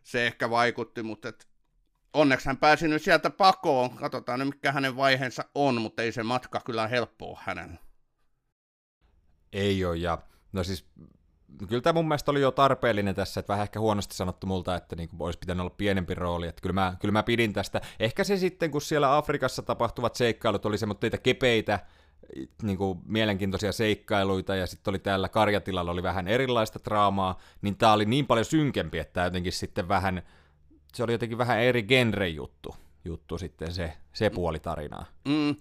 [0.03, 1.52] se ehkä vaikutti, mutta et
[2.15, 3.91] onneksi hän pääsi nyt sieltä pakoon.
[3.91, 7.79] Katsotaan nyt, mikä hänen vaiheensa on, mutta ei se matka kyllä helppoa hänen.
[9.53, 10.19] Ei ole, ja
[10.53, 10.87] no siis
[11.69, 14.97] kyllä tämä mun mielestä oli jo tarpeellinen tässä, että vähän ehkä huonosti sanottu multa, että
[14.97, 17.81] niin olisi pitänyt olla pienempi rooli, että kyllä mä, kyllä mä pidin tästä.
[18.01, 21.81] Ehkä se sitten, kun siellä Afrikassa tapahtuvat seikkailut oli semmoista kepeitä,
[22.63, 27.93] niin kuin mielenkiintoisia seikkailuita, ja sitten oli täällä Karjatilalla oli vähän erilaista draamaa, niin tämä
[27.93, 30.23] oli niin paljon synkempi, että jotenkin sitten vähän,
[30.95, 32.77] se oli jotenkin vähän eri genre juttu.
[33.05, 35.07] juttu sitten se, se puoli tarinaa.
[35.29, 35.57] Mm.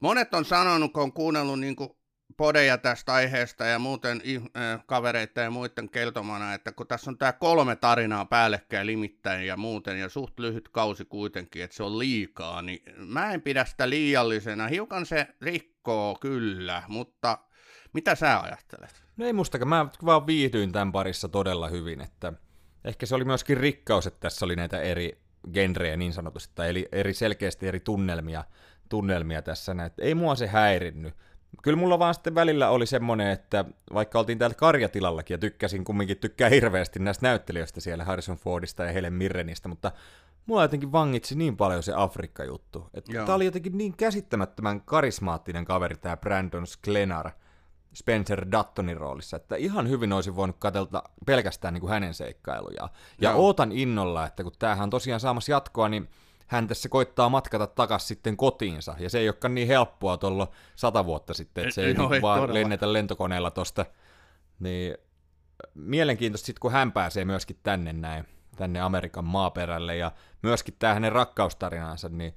[0.00, 1.90] Monet on sanonut, kun on kuunnellut niin kuin
[2.36, 4.22] podeja tästä aiheesta ja muuten
[4.56, 9.56] äh, kavereita ja muiden keltomana, että kun tässä on tämä kolme tarinaa päällekkäin limittäin ja
[9.56, 13.90] muuten ja suht lyhyt kausi kuitenkin, että se on liikaa, niin mä en pidä sitä
[13.90, 14.68] liiallisena.
[14.68, 17.38] Hiukan se rikkoo kyllä, mutta
[17.92, 19.04] mitä sä ajattelet?
[19.16, 22.32] No ei mustakaan, mä vaan viihdyin tämän parissa todella hyvin, että
[22.84, 25.18] ehkä se oli myöskin rikkaus, että tässä oli näitä eri
[25.52, 28.44] genrejä niin sanotusti, tai eli eri selkeästi eri tunnelmia,
[28.88, 31.14] tunnelmia tässä, että ei mua se häirinnyt.
[31.62, 33.64] Kyllä mulla vaan sitten välillä oli semmonen, että
[33.94, 38.92] vaikka oltiin täällä karjatilallakin ja tykkäsin, kumminkin tykkää hirveästi näistä näyttelijöistä siellä Harrison Fordista ja
[38.92, 39.92] Helen Mirrenistä, mutta
[40.46, 42.90] mua jotenkin vangitsi niin paljon se Afrikka-juttu.
[42.94, 47.30] Että tää oli jotenkin niin käsittämättömän karismaattinen kaveri tää Brandon Sklenar
[47.94, 52.90] Spencer Duttonin roolissa, että ihan hyvin olisi voinut katselta pelkästään niin kuin hänen seikkailujaan.
[53.20, 53.40] Ja Joo.
[53.40, 56.08] ootan innolla, että kun tämähän on tosiaan saamassa jatkoa, niin
[56.46, 61.04] hän tässä koittaa matkata takaisin sitten kotiinsa, ja se ei olekaan niin helppoa tuolla sata
[61.06, 62.54] vuotta sitten, että se ei, ei, no, ei vaan todella.
[62.54, 63.86] lennetä lentokoneella tosta.
[64.60, 64.96] Niin
[65.74, 68.24] mielenkiintoista sitten, kun hän pääsee myöskin tänne näin,
[68.56, 72.34] tänne Amerikan maaperälle, ja myöskin tämä hänen rakkaustarinansa, niin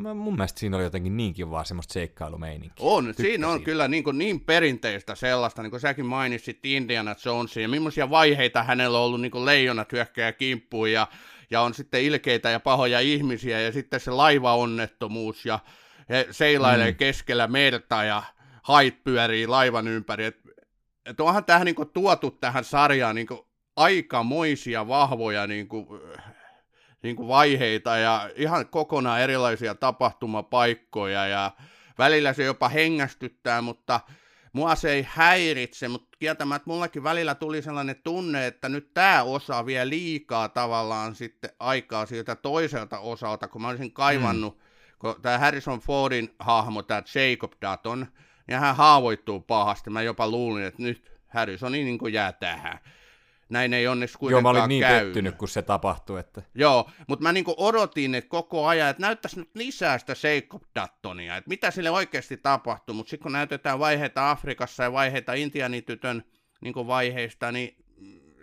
[0.00, 2.76] Mä, mun mielestä siinä oli jotenkin niin kivaa semmoista seikkailumeininkiä.
[2.80, 3.26] On, Tykkäsin.
[3.26, 7.68] siinä on kyllä niin, kuin niin perinteistä sellaista, niin kuin säkin mainitsit Indiana Jonesia, ja
[7.68, 11.06] millaisia vaiheita hänellä on ollut niin kuin leijonat hyökkää kimppuun, ja,
[11.50, 15.58] ja on sitten ilkeitä ja pahoja ihmisiä, ja sitten se laivaonnettomuus, ja
[16.08, 16.96] he seilailee mm.
[16.96, 18.22] keskellä merta, ja
[18.62, 20.24] hait pyörii laivan ympäri.
[20.24, 20.36] Et,
[21.06, 23.40] et onhan tähän niin kuin tuotu tähän sarjaan niin kuin
[23.76, 25.86] aikamoisia vahvoja niin kuin,
[27.02, 31.50] niin kuin vaiheita ja ihan kokonaan erilaisia tapahtumapaikkoja ja
[31.98, 34.00] välillä se jopa hengästyttää, mutta
[34.52, 39.66] mua se ei häiritse, mutta kieltämättä mullakin välillä tuli sellainen tunne, että nyt tämä osa
[39.66, 44.62] vie liikaa tavallaan sitten aikaa siltä toiselta osalta, kun mä olisin kaivannut, mm.
[44.98, 48.06] kun tämä Harrison Fordin hahmo, tämä Jacob Dutton,
[48.46, 49.90] niin hän haavoittuu pahasti.
[49.90, 52.78] Mä jopa luulin, että nyt Harrisoni niin jää tähän
[53.50, 55.04] näin ei onneksi kuitenkaan Joo, mä olin niin käynyt.
[55.04, 56.20] pettynyt, kun se tapahtui.
[56.20, 56.42] Että...
[56.54, 61.36] Joo, mutta mä niinku odotin että koko ajan, että näyttäisi nyt lisää sitä Jacob Duttonia,
[61.36, 66.24] että mitä sille oikeasti tapahtuu, mutta sitten kun näytetään vaiheita Afrikassa ja vaiheita Intianitytön
[66.60, 67.76] niinku vaiheista, niin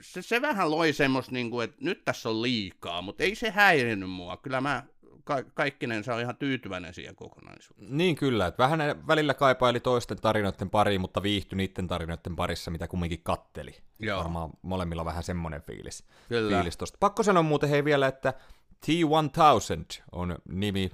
[0.02, 4.10] se, se vähän loi semmoista, niinku, että nyt tässä on liikaa, mutta ei se häirinyt
[4.10, 4.38] mua.
[4.38, 4.84] Kyllä mä
[5.28, 7.98] ka- kaikkinen se on ihan tyytyväinen siihen kokonaisuuteen.
[7.98, 12.88] Niin kyllä, että vähän välillä kaipaili toisten tarinoiden pariin, mutta viihtyi niiden tarinoiden parissa, mitä
[12.88, 13.76] kumminkin katteli.
[14.00, 14.20] Joo.
[14.20, 16.04] Varmaan molemmilla vähän semmoinen fiilis.
[16.30, 16.58] Kyllä.
[16.58, 16.98] Fiilis tosta.
[17.00, 18.34] Pakko sanoa muuten hei vielä, että
[18.86, 20.92] T-1000 on nimi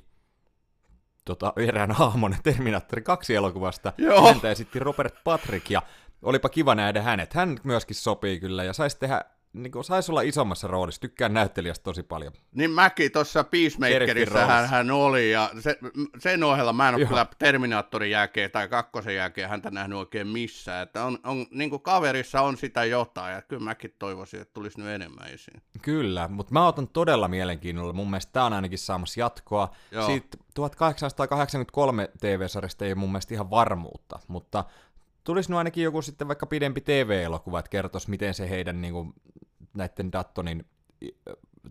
[1.26, 3.94] tota, erään hahmon Terminaattori 2 elokuvasta.
[3.98, 4.28] Joo.
[4.28, 5.82] Häntä esitti Robert Patrick ja
[6.22, 7.34] olipa kiva nähdä hänet.
[7.34, 11.02] Hän myöskin sopii kyllä ja saisi tehdä niin kuin, saisi olla isommassa roolissa.
[11.02, 12.34] Tykkään näyttelijästä tosi paljon.
[12.52, 15.78] Niin mäkin tuossa Peacemakerissa hän, hän oli, ja se,
[16.20, 17.10] sen ohella mä en ole Joo.
[17.10, 20.84] kyllä Terminaattorin jälkeen tai kakkosen jälkeen häntä nähnyt oikein missään.
[20.84, 24.80] Että on, on, niin kuin kaverissa on sitä jotain, ja kyllä mäkin toivoisin, että tulisi
[24.80, 25.62] nyt enemmän esiin.
[25.82, 27.94] Kyllä, mutta mä otan todella mielenkiinnolla.
[27.94, 29.76] Mun mielestä tämä on ainakin saamassa jatkoa.
[29.92, 30.06] Joo.
[30.06, 34.64] Siitä 1883 TV-sarjasta ei ole mun mielestä ihan varmuutta, mutta
[35.24, 39.14] tulisi nyt ainakin joku sitten vaikka pidempi TV-elokuva, että kertoisi, miten se heidän niin kuin,
[39.74, 40.66] näiden Dattonin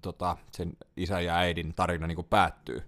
[0.03, 2.83] tota, sen isä ja äidin tarina niin päättyy.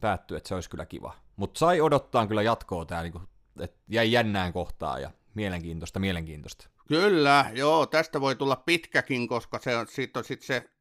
[0.00, 1.14] päättyy, että se olisi kyllä kiva.
[1.36, 3.14] Mutta sai odottaa kyllä jatkoa tämä, niin
[3.60, 6.68] että jäi jännään kohtaan ja mielenkiintoista, mielenkiintoista.
[6.88, 10.72] Kyllä, joo, tästä voi tulla pitkäkin, koska se, siitä on sitten se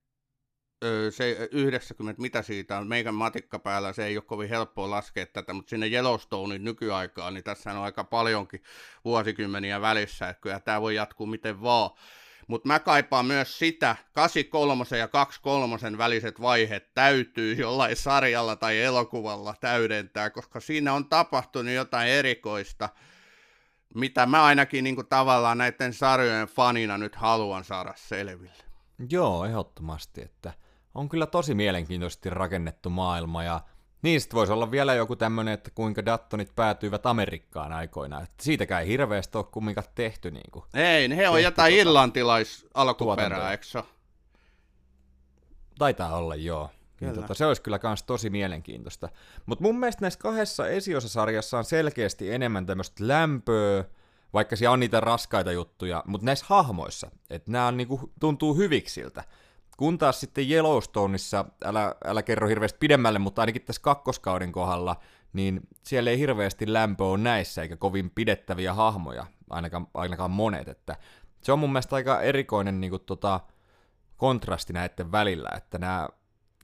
[1.10, 5.54] se 90, mitä siitä on, meikän matikka päällä, se ei ole kovin helppoa laskea tätä,
[5.54, 8.64] mutta sinne Yellowstonein nykyaikaan, niin tässä on aika paljonkin
[9.06, 11.90] vuosikymmeniä välissä, että kyllä tämä voi jatkuu miten vaan.
[12.52, 19.56] Mutta mä kaipaan myös sitä, 83 ja 23 väliset vaiheet täytyy jollain sarjalla tai elokuvalla
[19.62, 22.90] täydentää, koska siinä on tapahtunut jotain erikoista,
[23.96, 28.64] mitä mä ainakin niin kuin tavallaan näiden sarjojen fanina nyt haluan saada selville.
[29.10, 30.54] Joo, ehdottomasti, että
[30.96, 33.62] on kyllä tosi mielenkiintoisesti rakennettu maailma ja
[34.02, 38.22] Niistä voisi olla vielä joku tämmöinen, että kuinka Dattonit päätyivät Amerikkaan aikoina.
[38.22, 40.32] Että siitäkään ei hirveästi ole kumminkaan tehty.
[40.32, 43.84] Niin kuin, ei, he on jotain tuota, irlantilais alkuperää, eikö se
[45.78, 46.70] Taitaa olla, joo.
[47.02, 49.10] Niin, tota, se olisi kyllä myös tosi mielenkiintoista.
[49.46, 53.84] Mutta mun mielestä näissä kahdessa esiosasarjassa on selkeästi enemmän tämmöistä lämpöä,
[54.34, 59.24] vaikka siellä on niitä raskaita juttuja, mutta näissä hahmoissa, että nämä on, niinku, tuntuu hyviksiltä.
[59.78, 64.96] Kun taas sitten Yellowstoneissa, älä, älä kerro hirveästi pidemmälle, mutta ainakin tässä kakkoskauden kohdalla,
[65.34, 70.68] niin siellä ei hirveästi lämpö ole näissä, eikä kovin pidettäviä hahmoja, ainakaan, ainakaan monet.
[70.68, 70.96] Että
[71.42, 73.40] se on mun mielestä aika erikoinen niin kuin, tota,
[74.18, 76.10] kontrasti näiden välillä, että nämä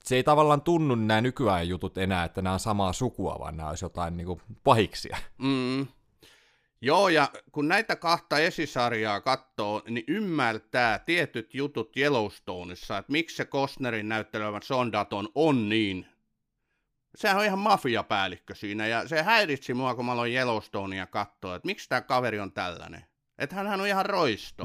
[0.08, 3.70] se ei tavallaan tunnu nämä nykyään jutut enää, että nämä on samaa sukua, vaan nämä
[3.70, 5.18] olisi jotain niin kuin pahiksia.
[5.38, 5.88] Mm.
[6.82, 13.46] Joo, ja kun näitä kahta esisarjaa katsoo, niin ymmärtää tietyt jutut Yellowstoneissa, että miksi se
[13.46, 16.08] Costnerin näyttelevä Sondaton on niin.
[17.16, 21.66] Sehän on ihan mafiapäällikkö siinä, ja se häiritsi mua, kun mä aloin Yellowstonea katsoa, että
[21.66, 23.06] miksi tämä kaveri on tällainen.
[23.38, 24.64] Että hän on ihan roisto.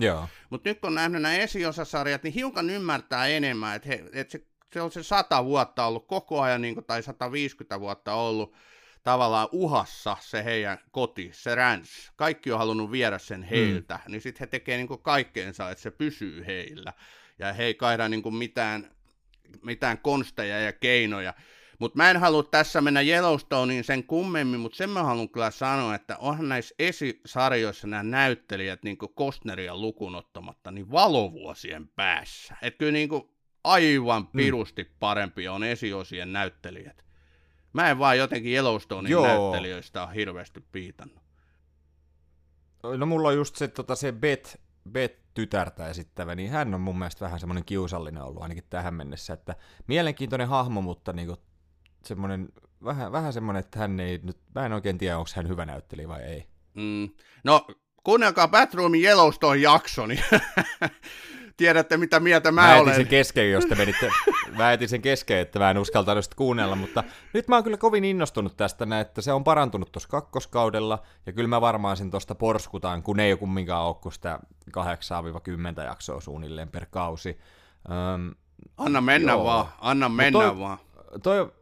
[0.51, 4.81] Mutta nyt kun nähnyt nämä esiosasarjat, niin hiukan ymmärtää enemmän, että, he, että se, se
[4.81, 8.55] on se sata vuotta ollut koko ajan, niin kuin, tai 150 vuotta ollut
[9.03, 12.13] tavallaan uhassa se heidän koti, se räns.
[12.17, 14.13] Kaikki on halunnut viedä sen heiltä, mm.
[14.13, 16.93] niin sitten he tekee niin kaikkeensa, että se pysyy heillä.
[17.39, 18.91] Ja he ei kaida niin mitään,
[19.63, 21.35] mitään konsteja ja keinoja.
[21.79, 25.95] Mutta mä en halua tässä mennä Yellowstoneen sen kummemmin, mutta sen mä haluan kyllä sanoa,
[25.95, 32.57] että onhan näissä esisarjoissa nämä näyttelijät, niin kuin Kostneria lukunottamatta, niin valovuosien päässä.
[32.63, 33.23] Että kyllä niin kuin
[33.65, 34.37] aivan mm.
[34.37, 37.05] pirusti parempia on esiosien näyttelijät.
[37.73, 39.27] Mä en vaan jotenkin Yellowstonein Joo.
[39.27, 41.23] näyttelijöistä ole hirveästi piitannut.
[42.97, 44.61] No mulla on just se, tota, se Bet,
[44.91, 49.33] Bet tytärtä esittävä, niin hän on mun mielestä vähän semmoinen kiusallinen ollut ainakin tähän mennessä,
[49.33, 49.57] että
[49.87, 51.37] mielenkiintoinen hahmo, mutta niinku
[52.05, 52.49] semmoinen,
[52.85, 56.09] vähän, vähän semmoinen, että hän ei nyt, mä en oikein tiedä, onko hän hyvä näyttelijä
[56.09, 56.47] vai ei.
[56.75, 57.09] Mm.
[57.45, 57.67] No,
[58.05, 60.25] kuunnelkaa Batroomin Yellowstone jakso, niin
[61.57, 62.95] tiedätte mitä mieltä mä, mä olen.
[62.95, 64.11] sen kesken, jos te menitte,
[64.59, 67.77] mä etin sen kesken, että mä en uskaltanut sitä kuunnella, mutta nyt mä oon kyllä
[67.77, 72.35] kovin innostunut tästä, että se on parantunut tuossa kakkoskaudella, ja kyllä mä varmaan sen tuosta
[72.35, 74.39] porskutaan, kun ei ole kumminkaan ole kuin sitä
[75.81, 77.39] 8-10 jaksoa suunnilleen per kausi.
[78.15, 78.35] Öm,
[78.77, 79.45] anna mennä joo.
[79.45, 80.79] vaan, anna mennä toi, vaan.
[81.23, 81.53] Toi,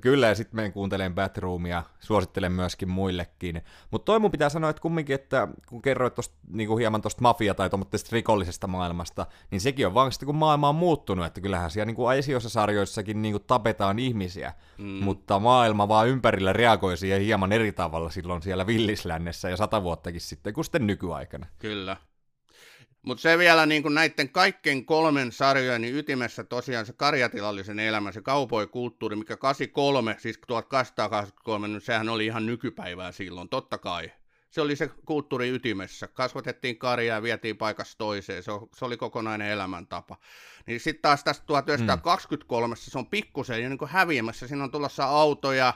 [0.00, 3.62] Kyllä, ja sitten menen kuuntelemaan Batroomia, suosittelen myöskin muillekin.
[3.90, 7.54] Mutta toi mun pitää sanoa, että kumminkin, että kun kerroit tosta, niinku hieman tuosta mafia-
[7.54, 11.70] tai tuommoisesta rikollisesta maailmasta, niin sekin on vaan sitten, kun maailma on muuttunut, että kyllähän
[11.70, 12.06] siellä niinku
[12.38, 14.84] sarjoissakin niinku tapetaan ihmisiä, mm.
[14.84, 20.20] mutta maailma vaan ympärillä reagoi siihen hieman eri tavalla silloin siellä villislännessä ja sata vuottakin
[20.20, 21.46] sitten kuin sitten nykyaikana.
[21.58, 21.96] Kyllä.
[23.02, 28.12] Mutta se vielä niin kuin näiden kaikkein kolmen sarjojen niin ytimessä tosiaan se karjatilallisen elämä,
[28.12, 34.12] se kaupoikulttuuri, mikä 83, siis 1883, niin sehän oli ihan nykypäivää silloin, totta kai.
[34.50, 36.08] Se oli se kulttuuri ytimessä.
[36.08, 38.42] Kasvatettiin karjaa ja vietiin paikasta toiseen.
[38.42, 40.16] Se, se oli kokonainen elämäntapa.
[40.66, 42.78] Niin sitten taas tästä 1923 mm.
[42.78, 44.48] se on pikkusen niin häviämässä.
[44.48, 45.74] Siinä on tulossa autoja,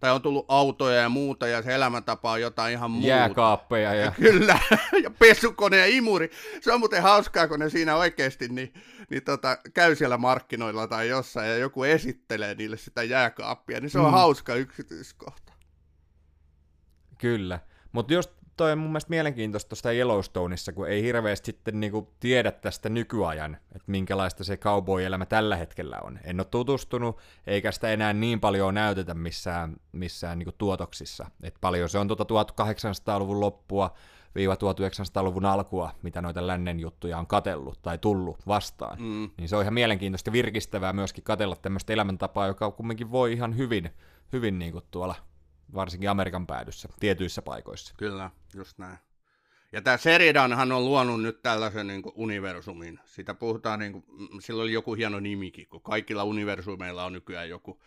[0.00, 3.08] tai on tullut autoja ja muuta, ja se elämäntapa on jotain ihan muuta.
[3.08, 3.94] Jääkaappeja.
[3.94, 4.12] Ja...
[4.20, 4.58] Kyllä,
[5.02, 6.30] ja pesukone ja imuri.
[6.60, 8.74] Se on muuten hauskaa, kun ne siinä oikeasti niin,
[9.10, 13.98] niin tota, käy siellä markkinoilla tai jossain, ja joku esittelee niille sitä jääkaappia, niin se
[13.98, 14.10] on mm.
[14.10, 15.52] hauska yksityiskohta.
[17.18, 17.60] Kyllä.
[17.92, 18.30] Mutta just
[18.60, 23.54] toi on mun mielestä mielenkiintoista tuosta Yellowstoneissa, kun ei hirveästi sitten niinku tiedä tästä nykyajan,
[23.54, 26.18] että minkälaista se cowboy-elämä tällä hetkellä on.
[26.24, 31.30] En ole tutustunut, eikä sitä enää niin paljon näytetä missään, missään niinku tuotoksissa.
[31.42, 33.94] Et paljon se on tuota 1800-luvun loppua,
[34.34, 39.02] viiva 1900-luvun alkua, mitä noita lännen juttuja on katellut tai tullut vastaan.
[39.02, 39.30] Mm.
[39.36, 43.90] Niin se on ihan mielenkiintoista virkistävää myöskin katella tämmöistä elämäntapaa, joka kumminkin voi ihan hyvin,
[44.32, 45.14] hyvin niin kuin tuolla
[45.74, 47.94] varsinkin Amerikan päädyssä, tietyissä paikoissa.
[47.96, 48.98] Kyllä, just näin.
[49.72, 53.00] Ja tämä Seridanhan on luonut nyt tällaisen niin kuin universumin.
[53.04, 57.48] Sitä puhutaan, niin kuin, mm, sillä oli joku hieno nimikin, kun kaikilla universumeilla on nykyään
[57.48, 57.82] joku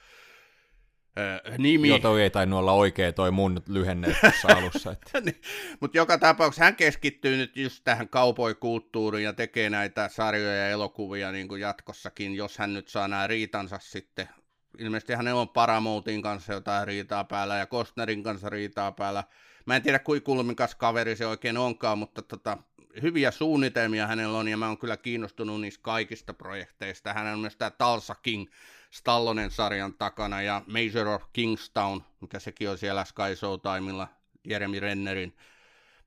[1.19, 1.87] äh, nimi.
[1.87, 4.91] Joo, toi ei tainnut olla oikea toi mun lyhenne tuossa alussa.
[4.91, 5.21] Että.
[5.25, 5.41] niin,
[5.79, 11.31] Mutta joka tapauksessa hän keskittyy nyt just tähän kaupoikulttuuriin ja tekee näitä sarjoja ja elokuvia
[11.31, 14.29] niin kuin jatkossakin, jos hän nyt saa nämä riitansa sitten
[14.77, 19.23] ilmeisesti hänellä on Paramoutin kanssa jotain riitaa päällä ja Kostnerin kanssa riitaa päällä.
[19.65, 22.57] Mä en tiedä, kuinka kulmikas kaveri se oikein onkaan, mutta tota,
[23.01, 27.13] hyviä suunnitelmia hänellä on, ja mä oon kyllä kiinnostunut niistä kaikista projekteista.
[27.13, 28.47] Hän on myös tämä Talsa King
[28.91, 34.07] Stallonen sarjan takana, ja Major of Kingstown, mikä sekin on siellä Sky Showtimella,
[34.43, 35.37] Jeremy Rennerin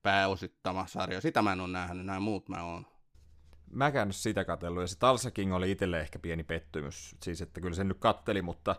[0.03, 1.21] pääosittama sarja.
[1.21, 2.85] Sitä mä en ole nähnyt, nämä muut mä oon
[3.71, 7.75] mäkään sitä katsellut, ja se Talsa King oli itselle ehkä pieni pettymys, siis että kyllä
[7.75, 8.75] se nyt katteli, mutta,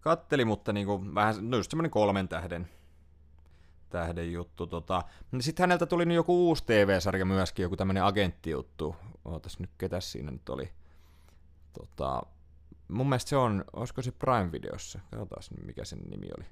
[0.00, 2.68] katteli, mutta niin kuin vähän, no just semmoinen kolmen tähden,
[3.90, 4.66] tähden juttu.
[4.66, 5.02] Tota.
[5.40, 8.96] Sitten häneltä tuli nyt joku uusi TV-sarja myöskin, joku tämmöinen agenttijuttu.
[9.24, 10.72] Ootas nyt, ketä siinä nyt oli.
[11.72, 12.22] Tota,
[12.88, 15.00] mun mielestä se on, olisiko se Prime-videossa?
[15.10, 16.46] Katsotaan mikä sen nimi oli.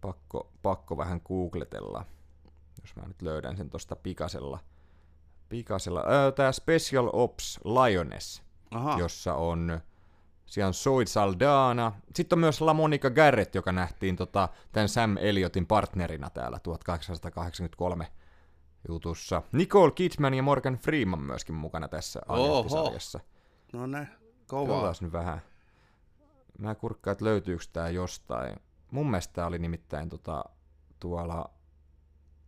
[0.00, 2.04] Pakko, pakko vähän googletella,
[2.82, 4.58] jos mä nyt löydän sen tosta pikasella–
[5.52, 6.04] pikasella.
[6.36, 8.98] Tämä Special Ops Lioness, Aha.
[8.98, 9.80] jossa on
[10.46, 11.92] siellä on Zoe Saldana.
[12.14, 18.06] Sitten on myös La Monica Garrett, joka nähtiin tota, tämän Sam Elliotin partnerina täällä 1883
[18.88, 19.42] jutussa.
[19.52, 22.20] Nicole Kidman ja Morgan Freeman myöskin mukana tässä
[22.68, 23.20] sarjassa.
[23.72, 24.08] No ne.
[24.46, 24.92] Kovaa.
[25.00, 25.42] Nyt vähän.
[26.58, 28.56] Mä kurkkaan, että löytyykö tää jostain.
[28.90, 30.44] Mun mielestä tää oli nimittäin tota,
[31.00, 31.50] tuolla,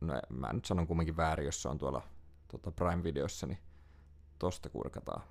[0.00, 2.13] no mä nyt sanon kumminkin väärin, jos se on tuolla
[2.58, 3.58] tota Prime-videossa, niin
[4.38, 5.22] tosta kurkataan.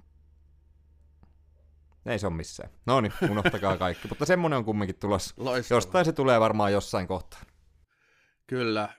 [2.05, 2.69] Ei se on missään.
[2.85, 4.07] No niin, unohtakaa kaikki.
[4.07, 5.35] Mutta semmonen on kumminkin tulossa.
[5.37, 5.77] Loistavaa.
[5.77, 7.41] Jostain se tulee varmaan jossain kohtaa.
[8.47, 8.89] Kyllä.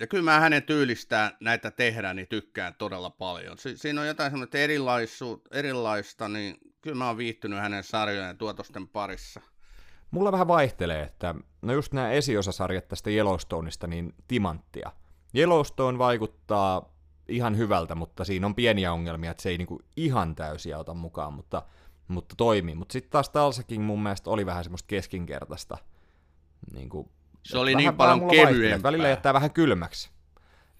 [0.00, 3.58] Ja kyllä mä hänen tyylistään näitä tehdään, niin tykkään todella paljon.
[3.58, 4.58] Si- siinä on jotain semmoista
[5.50, 9.40] erilaista, niin kyllä mä oon viihtynyt hänen sarjojen ja tuotosten parissa.
[10.10, 14.92] Mulla vähän vaihtelee, että no just nämä esiosasarjat tästä Yellowstoneista, niin timanttia.
[15.34, 16.91] Yellowstone vaikuttaa
[17.32, 21.32] ihan hyvältä, mutta siinä on pieniä ongelmia, että se ei niinku ihan täysiä ota mukaan,
[21.32, 21.62] mutta,
[22.08, 22.74] mutta toimii.
[22.74, 25.78] Mutta sitten taas Talsakin mun mielestä oli vähän semmoista keskinkertaista.
[26.74, 27.10] Niinku,
[27.42, 28.82] Se oli niin paljon kevyempää.
[28.82, 30.10] Välillä jättää vähän kylmäksi.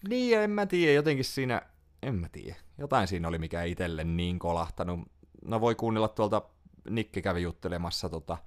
[0.09, 1.63] Niin, en mä tiedä, jotenkin siinä,
[2.03, 2.57] en mä tiedä.
[2.79, 5.01] Jotain siinä oli, mikä itselle niin kolahtanut.
[5.45, 6.43] No voi kuunnella tuolta,
[6.91, 8.39] Nikke kävi juttelemassa tota,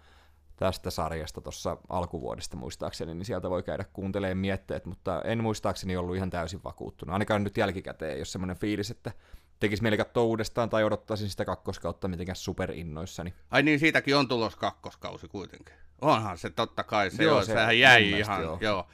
[0.56, 6.16] tästä sarjasta tuossa alkuvuodesta muistaakseni, niin sieltä voi käydä kuuntelemaan mietteet, mutta en muistaakseni ollut
[6.16, 7.14] ihan täysin vakuuttunut.
[7.14, 9.12] Ainakaan nyt jälkikäteen ole semmoinen fiilis, että
[9.60, 13.34] tekisi mieli katsoa uudestaan tai odottaisin sitä kakkoskautta mitenkään superinnoissani.
[13.52, 15.76] Ai niin, siitäkin on tulos kakkoskausi kuitenkin.
[16.02, 18.58] Onhan se totta kai, se, Joo, joo, se sehän jäi ihan, joo.
[18.62, 18.88] joo.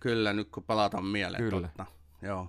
[0.00, 1.68] Kyllä, nyt kun palataan mieleen, Kyllä.
[1.68, 1.86] totta.
[2.22, 2.48] Joo.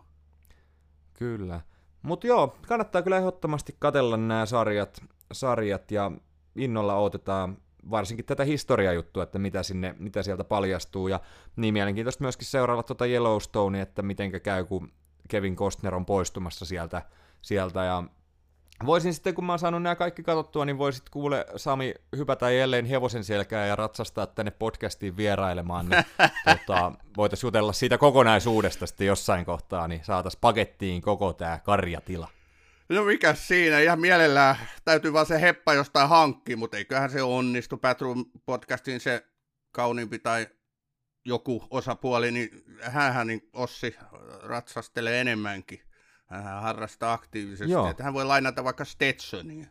[1.14, 1.62] Kyllä.
[2.02, 5.02] Mutta joo, kannattaa kyllä ehdottomasti katella nämä sarjat,
[5.32, 6.12] sarjat ja
[6.56, 7.58] innolla odotetaan
[7.92, 11.08] varsinkin tätä historiajuttua, että mitä, sinne, mitä sieltä paljastuu.
[11.08, 11.20] Ja
[11.56, 14.92] niin mielenkiintoista myöskin seurailla tuota Yellowstonea, että mitenkä käy, kun
[15.28, 17.02] Kevin Costner on poistumassa sieltä.
[17.42, 18.04] sieltä ja
[18.86, 22.86] Voisin sitten, kun mä oon saanut nämä kaikki katsottua, niin voisit kuule Sami hypätä jälleen
[22.86, 26.04] hevosen selkään ja ratsastaa tänne podcastiin vierailemaan, niin
[26.46, 32.28] tota, voitaisiin jutella siitä kokonaisuudesta sitten jossain kohtaa, niin saataisiin pakettiin koko tämä karjatila.
[32.90, 37.78] No mikä siinä, ihan mielellään täytyy vaan se heppa jostain hankkia, mutta eiköhän se onnistu.
[37.78, 39.26] Patroon podcastin se
[39.72, 40.48] kauniimpi tai
[41.26, 42.50] joku osapuoli, niin
[42.82, 43.96] hänhän niin Ossi
[44.44, 45.82] ratsastelee enemmänkin.
[46.26, 47.90] Hän harrastaa aktiivisesti, Joo.
[47.90, 49.68] että hän voi lainata vaikka Stetsonia.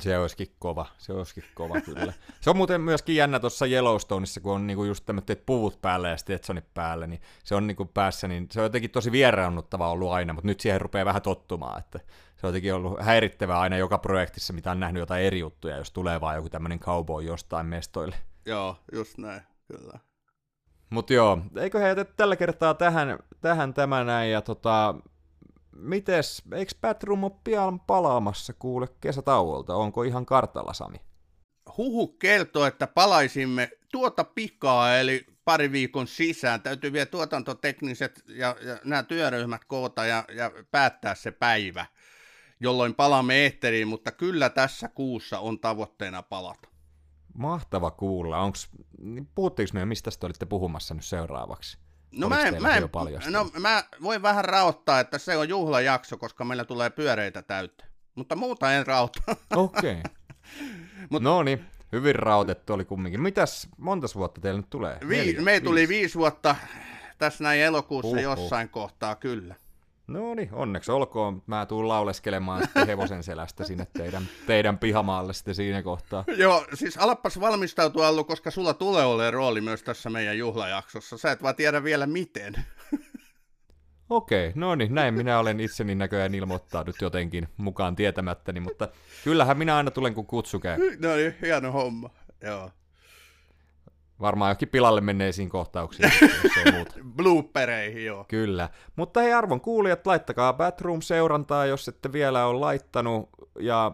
[0.00, 2.12] Se olisikin kova, se olisikin kova kyllä.
[2.40, 6.16] Se on muuten myöskin jännä tuossa Yellowstoneissa, kun on niinku just tämmöiset puvut päällä ja
[6.16, 10.32] Stetsonit päällä, niin se on niinku päässä, niin se on jotenkin tosi vieraannuttava ollut aina,
[10.32, 11.98] mutta nyt siihen rupeaa vähän tottumaan, että
[12.36, 15.90] se on jotenkin ollut häirittävää aina joka projektissa, mitä on nähnyt jotain eri juttuja, jos
[15.90, 18.16] tulee vaan joku tämmöinen cowboy jostain mestoille.
[18.46, 19.98] Joo, just näin, kyllä.
[20.90, 24.94] Mutta joo, eikö he jätetä tällä kertaa tähän, tähän tämä näin, ja tota,
[25.76, 30.96] mites, eikö Batroom ole pian palaamassa kuule kesätauolta, onko ihan kartalla Sami?
[31.76, 36.62] Huhu kertoo, että palaisimme tuota pikaa, eli pari viikon sisään.
[36.62, 41.86] Täytyy vielä tuotantotekniset ja, ja nämä työryhmät koota ja, ja päättää se päivä,
[42.60, 46.68] jolloin palaamme eetteriin, mutta kyllä tässä kuussa on tavoitteena palata.
[47.34, 48.38] Mahtava kuulla.
[48.38, 48.68] Onks,
[49.34, 51.78] puhuttiinko me, mistä te olitte puhumassa nyt seuraavaksi?
[52.12, 52.88] No Oliko mä, en, mä, en,
[53.32, 57.84] no mä voin vähän raottaa, että se on juhlajakso, koska meillä tulee pyöreitä täyttä.
[58.14, 59.22] Mutta muuta en rauta.
[59.56, 59.96] Okei.
[60.00, 60.02] Okay.
[61.12, 63.20] Mut- no niin, hyvin rautettu oli kumminkin.
[63.20, 64.98] Mitäs, montas vuotta teillä nyt tulee?
[65.08, 65.88] Vi, Neljä, me tuli viisi?
[65.88, 66.56] viisi vuotta
[67.18, 68.22] tässä näin elokuussa Huhhuh.
[68.22, 69.54] jossain kohtaa, kyllä.
[70.06, 71.42] No niin, onneksi olkoon.
[71.46, 76.24] Mä tuun lauleskelemaan sitten hevosen selästä sinne teidän, teidän pihamaalle sitten siinä kohtaa.
[76.36, 81.18] Joo, siis alappas valmistautua Allu, koska sulla tulee olemaan rooli myös tässä meidän juhlajaksossa.
[81.18, 82.54] Sä et vaan tiedä vielä miten.
[84.10, 88.88] Okei, no niin, näin minä olen itseni näköjään ilmoittanut jotenkin mukaan tietämättäni, mutta
[89.24, 90.78] kyllähän minä aina tulen kun kutsu käy.
[90.98, 92.10] No niin, hieno homma.
[92.42, 92.70] Joo.
[94.22, 96.12] Varmaan johonkin pilalle menneisiin kohtauksiin,
[96.44, 96.94] jos ei muuta.
[97.16, 98.24] Bloopereihin, joo.
[98.28, 98.68] Kyllä.
[98.96, 103.28] Mutta hei arvon kuulijat, laittakaa Batroom-seurantaa, jos ette vielä ole laittanut.
[103.60, 103.92] Ja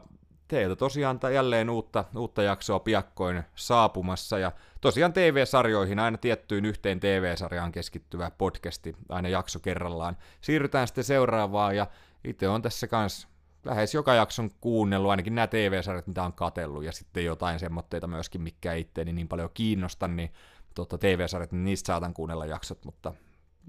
[0.49, 4.39] teiltä tosiaan jälleen uutta, uutta jaksoa piakkoin saapumassa.
[4.39, 10.17] Ja tosiaan TV-sarjoihin, aina tiettyyn yhteen TV-sarjaan keskittyvä podcasti, aina jakso kerrallaan.
[10.41, 11.87] Siirrytään sitten seuraavaan ja
[12.25, 13.29] itse on tässä kanssa
[13.69, 18.43] lähes joka jakson kuunnellut, ainakin nämä TV-sarjat, mitä on katellut, ja sitten jotain semmoitteita myöskin,
[18.43, 20.33] mikä itteeni niin paljon kiinnosta, niin
[20.75, 23.13] tota, TV-sarjat, niin niistä saatan kuunnella jaksot, mutta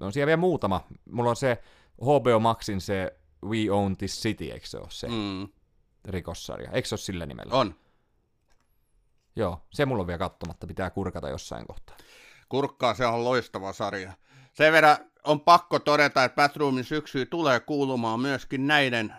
[0.00, 0.86] on siellä vielä muutama.
[1.10, 1.62] Mulla on se
[2.02, 5.14] HBO Maxin se We Own This City, eikö se ole se mm.
[5.14, 5.48] Mm,
[6.04, 6.70] rikossarja?
[6.72, 7.54] Eikö se ole sillä nimellä?
[7.54, 7.74] on.
[9.36, 11.96] Joo, se mulla on vielä katsomatta, pitää kurkata jossain kohtaa.
[12.48, 14.12] Kurkkaa, se on loistava sarja.
[14.52, 19.14] Sen verran on pakko todeta, että Batroomin syksy tulee kuulumaan myöskin näiden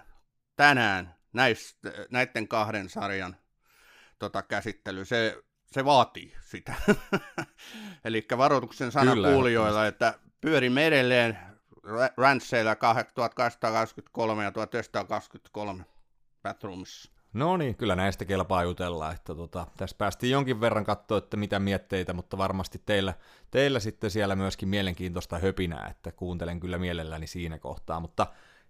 [0.62, 3.36] tänään, näistä, näiden kahden sarjan
[4.20, 5.06] tota, käsittely.
[5.06, 5.38] Se,
[5.72, 6.74] se vaatii sitä.
[8.06, 11.38] Eli varoituksen sana Kyllä, kuulijoilla, että pyörimme edelleen
[12.18, 15.86] Ransseilla 1823 ja 1923
[16.44, 17.12] Batroomissa.
[17.34, 21.60] No niin, kyllä näistä kelpaa jutella, että tota, tässä päästiin jonkin verran katsoa, että mitä
[21.60, 23.14] mietteitä, mutta varmasti teillä,
[23.52, 28.28] teillä sitten siellä myöskin mielenkiintoista höpinää, että kuuntelen kyllä mielelläni siinä kohtaa, mutta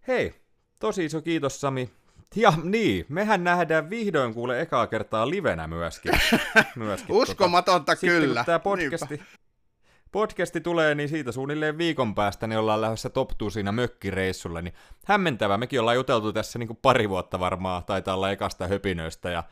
[0.07, 0.41] hei,
[0.82, 1.89] tosi iso kiitos Sami.
[2.36, 6.11] Ja niin, mehän nähdään vihdoin kuule ekaa kertaa livenä myöskin.
[6.75, 7.99] myöskin Uskomatonta tota.
[7.99, 8.43] Sitten, kyllä.
[8.43, 9.21] tämä podcasti,
[10.11, 14.73] podcasti tulee, niin siitä suunnilleen viikon päästä niin ollaan lähdössä top siinä mökkireissulle, niin
[15.05, 15.57] hämmentävää.
[15.57, 19.43] Mekin ollaan juteltu tässä niin kuin pari vuotta varmaan, taitaa olla ekasta höpinöistä ja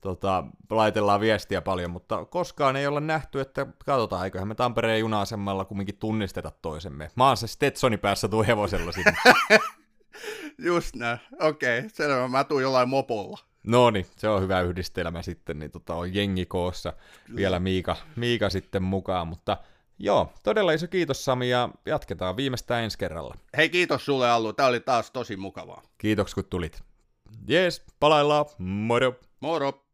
[0.00, 5.64] tota, laitellaan viestiä paljon, mutta koskaan ei olla nähty, että katsotaan, eiköhän me Tampereen juna-asemalla
[5.64, 7.10] kumminkin tunnisteta toisemme.
[7.16, 9.16] Mä oon se Stetsoni päässä tuu hevosella sinne.
[10.58, 11.18] Just näin.
[11.40, 12.28] Okei, okay, selvä.
[12.28, 13.38] Mä tuun jollain mopolla.
[13.62, 16.92] No niin, se on hyvä yhdistelmä sitten, niin tota, on jengi koossa,
[17.36, 19.56] vielä Miika, Miika sitten mukaan, mutta
[19.98, 23.34] joo, todella iso kiitos Sami ja jatketaan viimeistään ensi kerralla.
[23.56, 25.82] Hei, kiitos sulle Allu, tää oli taas tosi mukavaa.
[25.98, 26.82] Kiitos kun tulit.
[27.48, 29.14] Jees, palaillaan, moro!
[29.40, 29.84] Moro!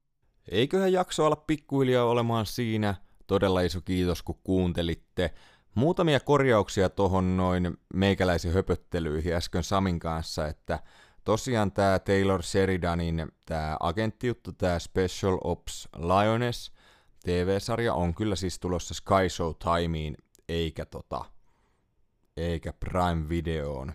[0.48, 2.94] Eiköhän jakso olla pikkuhiljaa olemaan siinä.
[3.26, 5.30] Todella iso kiitos kun kuuntelitte.
[5.74, 10.78] Muutamia korjauksia tuohon noin meikäläisen höpöttelyihin äsken Samin kanssa, että
[11.24, 16.72] tosiaan tämä Taylor Sheridanin tämä agenttijuttu, tämä Special Ops Lioness
[17.24, 20.16] TV-sarja on kyllä siis tulossa Sky Show Timeen,
[20.48, 21.24] eikä tota,
[22.36, 23.92] eikä Prime Videoon.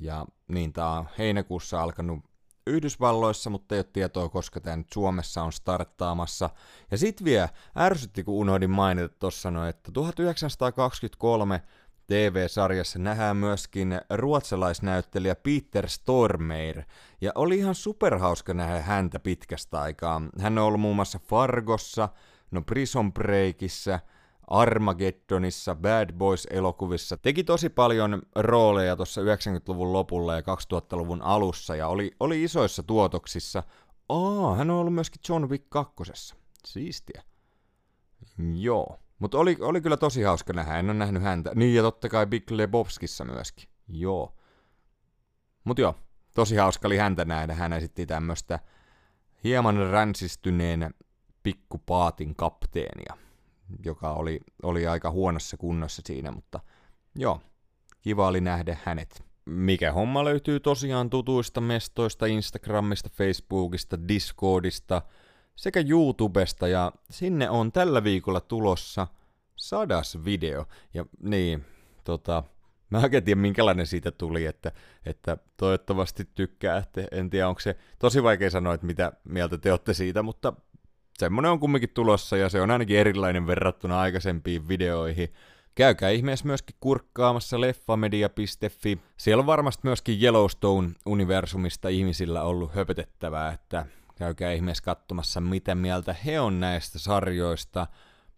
[0.00, 2.24] Ja niin tää on heinäkuussa alkanut
[2.66, 6.50] Yhdysvalloissa, mutta ei ole tietoa, koska tämä nyt Suomessa on starttaamassa.
[6.90, 7.48] Ja sit vielä
[7.78, 11.62] ärsytti, kun unohdin mainita tuossa no, että 1923
[12.06, 16.86] TV-sarjassa nähdään myöskin ruotsalaisnäyttelijä Peter Stormare,
[17.20, 20.22] ja oli ihan superhauska nähdä häntä pitkästä aikaa.
[20.38, 22.08] Hän on ollut muun muassa Fargossa,
[22.50, 24.00] no Prison Breakissä,
[24.48, 27.16] Armageddonissa, Bad Boys-elokuvissa.
[27.16, 33.62] Teki tosi paljon rooleja tuossa 90-luvun lopulla ja 2000-luvun alussa ja oli, oli isoissa tuotoksissa.
[34.08, 35.94] Aa, hän on ollut myöskin John Wick 2.
[36.66, 37.22] Siistiä.
[38.54, 38.98] Joo.
[39.18, 41.52] Mutta oli, oli kyllä tosi hauska nähdä, en ole nähnyt häntä.
[41.54, 43.68] Niin ja totta kai Big Lebowskissa myöskin.
[43.88, 44.36] Joo.
[45.64, 45.94] Mut joo,
[46.34, 47.54] tosi hauska oli häntä nähdä.
[47.54, 48.58] Hän esitti tämmöstä
[49.44, 50.94] hieman ränsistyneen
[51.42, 53.16] pikkupaatin kapteenia
[53.84, 56.60] joka oli, oli aika huonossa kunnossa siinä, mutta
[57.16, 57.40] joo,
[58.02, 59.24] kiva oli nähdä hänet.
[59.44, 65.02] Mikä homma löytyy tosiaan tutuista mestoista, Instagramista, Facebookista, Discordista
[65.56, 69.06] sekä YouTubesta ja sinne on tällä viikolla tulossa
[69.56, 70.66] sadas video.
[70.94, 71.64] Ja niin,
[72.04, 72.42] tota,
[72.90, 74.72] mä en tiedä minkälainen siitä tuli, että,
[75.06, 77.08] että toivottavasti tykkäätte.
[77.10, 80.52] En tiedä, onko se tosi vaikea sanoa, että mitä mieltä te olette siitä, mutta
[81.22, 85.28] semmonen on kumminkin tulossa ja se on ainakin erilainen verrattuna aikaisempiin videoihin.
[85.74, 88.98] Käykää ihmeessä myöskin kurkkaamassa leffamedia.fi.
[89.16, 96.40] Siellä on varmasti myöskin Yellowstone-universumista ihmisillä ollut höpötettävää, että käykää ihmeessä katsomassa, mitä mieltä he
[96.40, 97.86] on näistä sarjoista.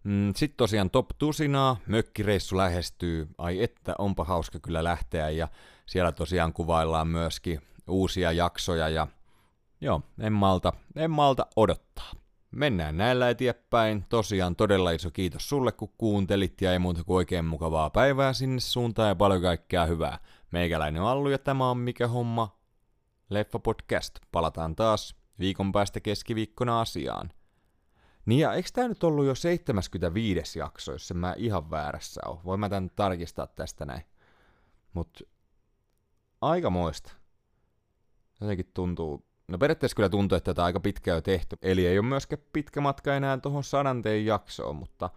[0.03, 5.47] Mm, Sitten tosiaan top tusinaa, mökkireissu lähestyy, ai että onpa hauska kyllä lähteä ja
[5.85, 9.07] siellä tosiaan kuvaillaan myöskin uusia jaksoja ja
[9.81, 12.24] joo, en malta, en malta odottaa.
[12.51, 14.05] Mennään näillä eteenpäin.
[14.09, 18.59] Tosiaan todella iso kiitos sulle, kun kuuntelit ja ei muuta kuin oikein mukavaa päivää sinne
[18.59, 20.19] suuntaan ja paljon kaikkea hyvää.
[20.51, 22.59] Meikäläinen on Allu ja tämä on Mikä Homma?
[23.29, 24.19] Leffa Podcast.
[24.31, 27.31] Palataan taas viikon päästä keskiviikkona asiaan.
[28.25, 32.39] Niin ja eikö tämä nyt ollut jo 75 jakso, jos en mä ihan väärässä ole?
[32.45, 34.03] Voin mä tän tarkistaa tästä näin.
[34.93, 35.21] Mut
[36.41, 37.13] aika moista.
[38.41, 41.57] Jotenkin tuntuu No periaatteessa kyllä tuntuu, että tätä aika pitkään jo tehty.
[41.61, 45.09] Eli ei ole myöskään pitkä matka enää tuohon sadanteen jaksoon, mutta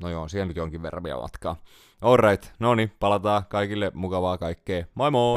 [0.00, 1.56] no joo, siellä nyt jonkin verran vielä matkaa.
[2.00, 4.84] Alright, no niin, palataan kaikille mukavaa kaikkea.
[4.94, 5.34] Moi moi!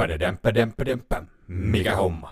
[1.47, 2.31] Mikä homma?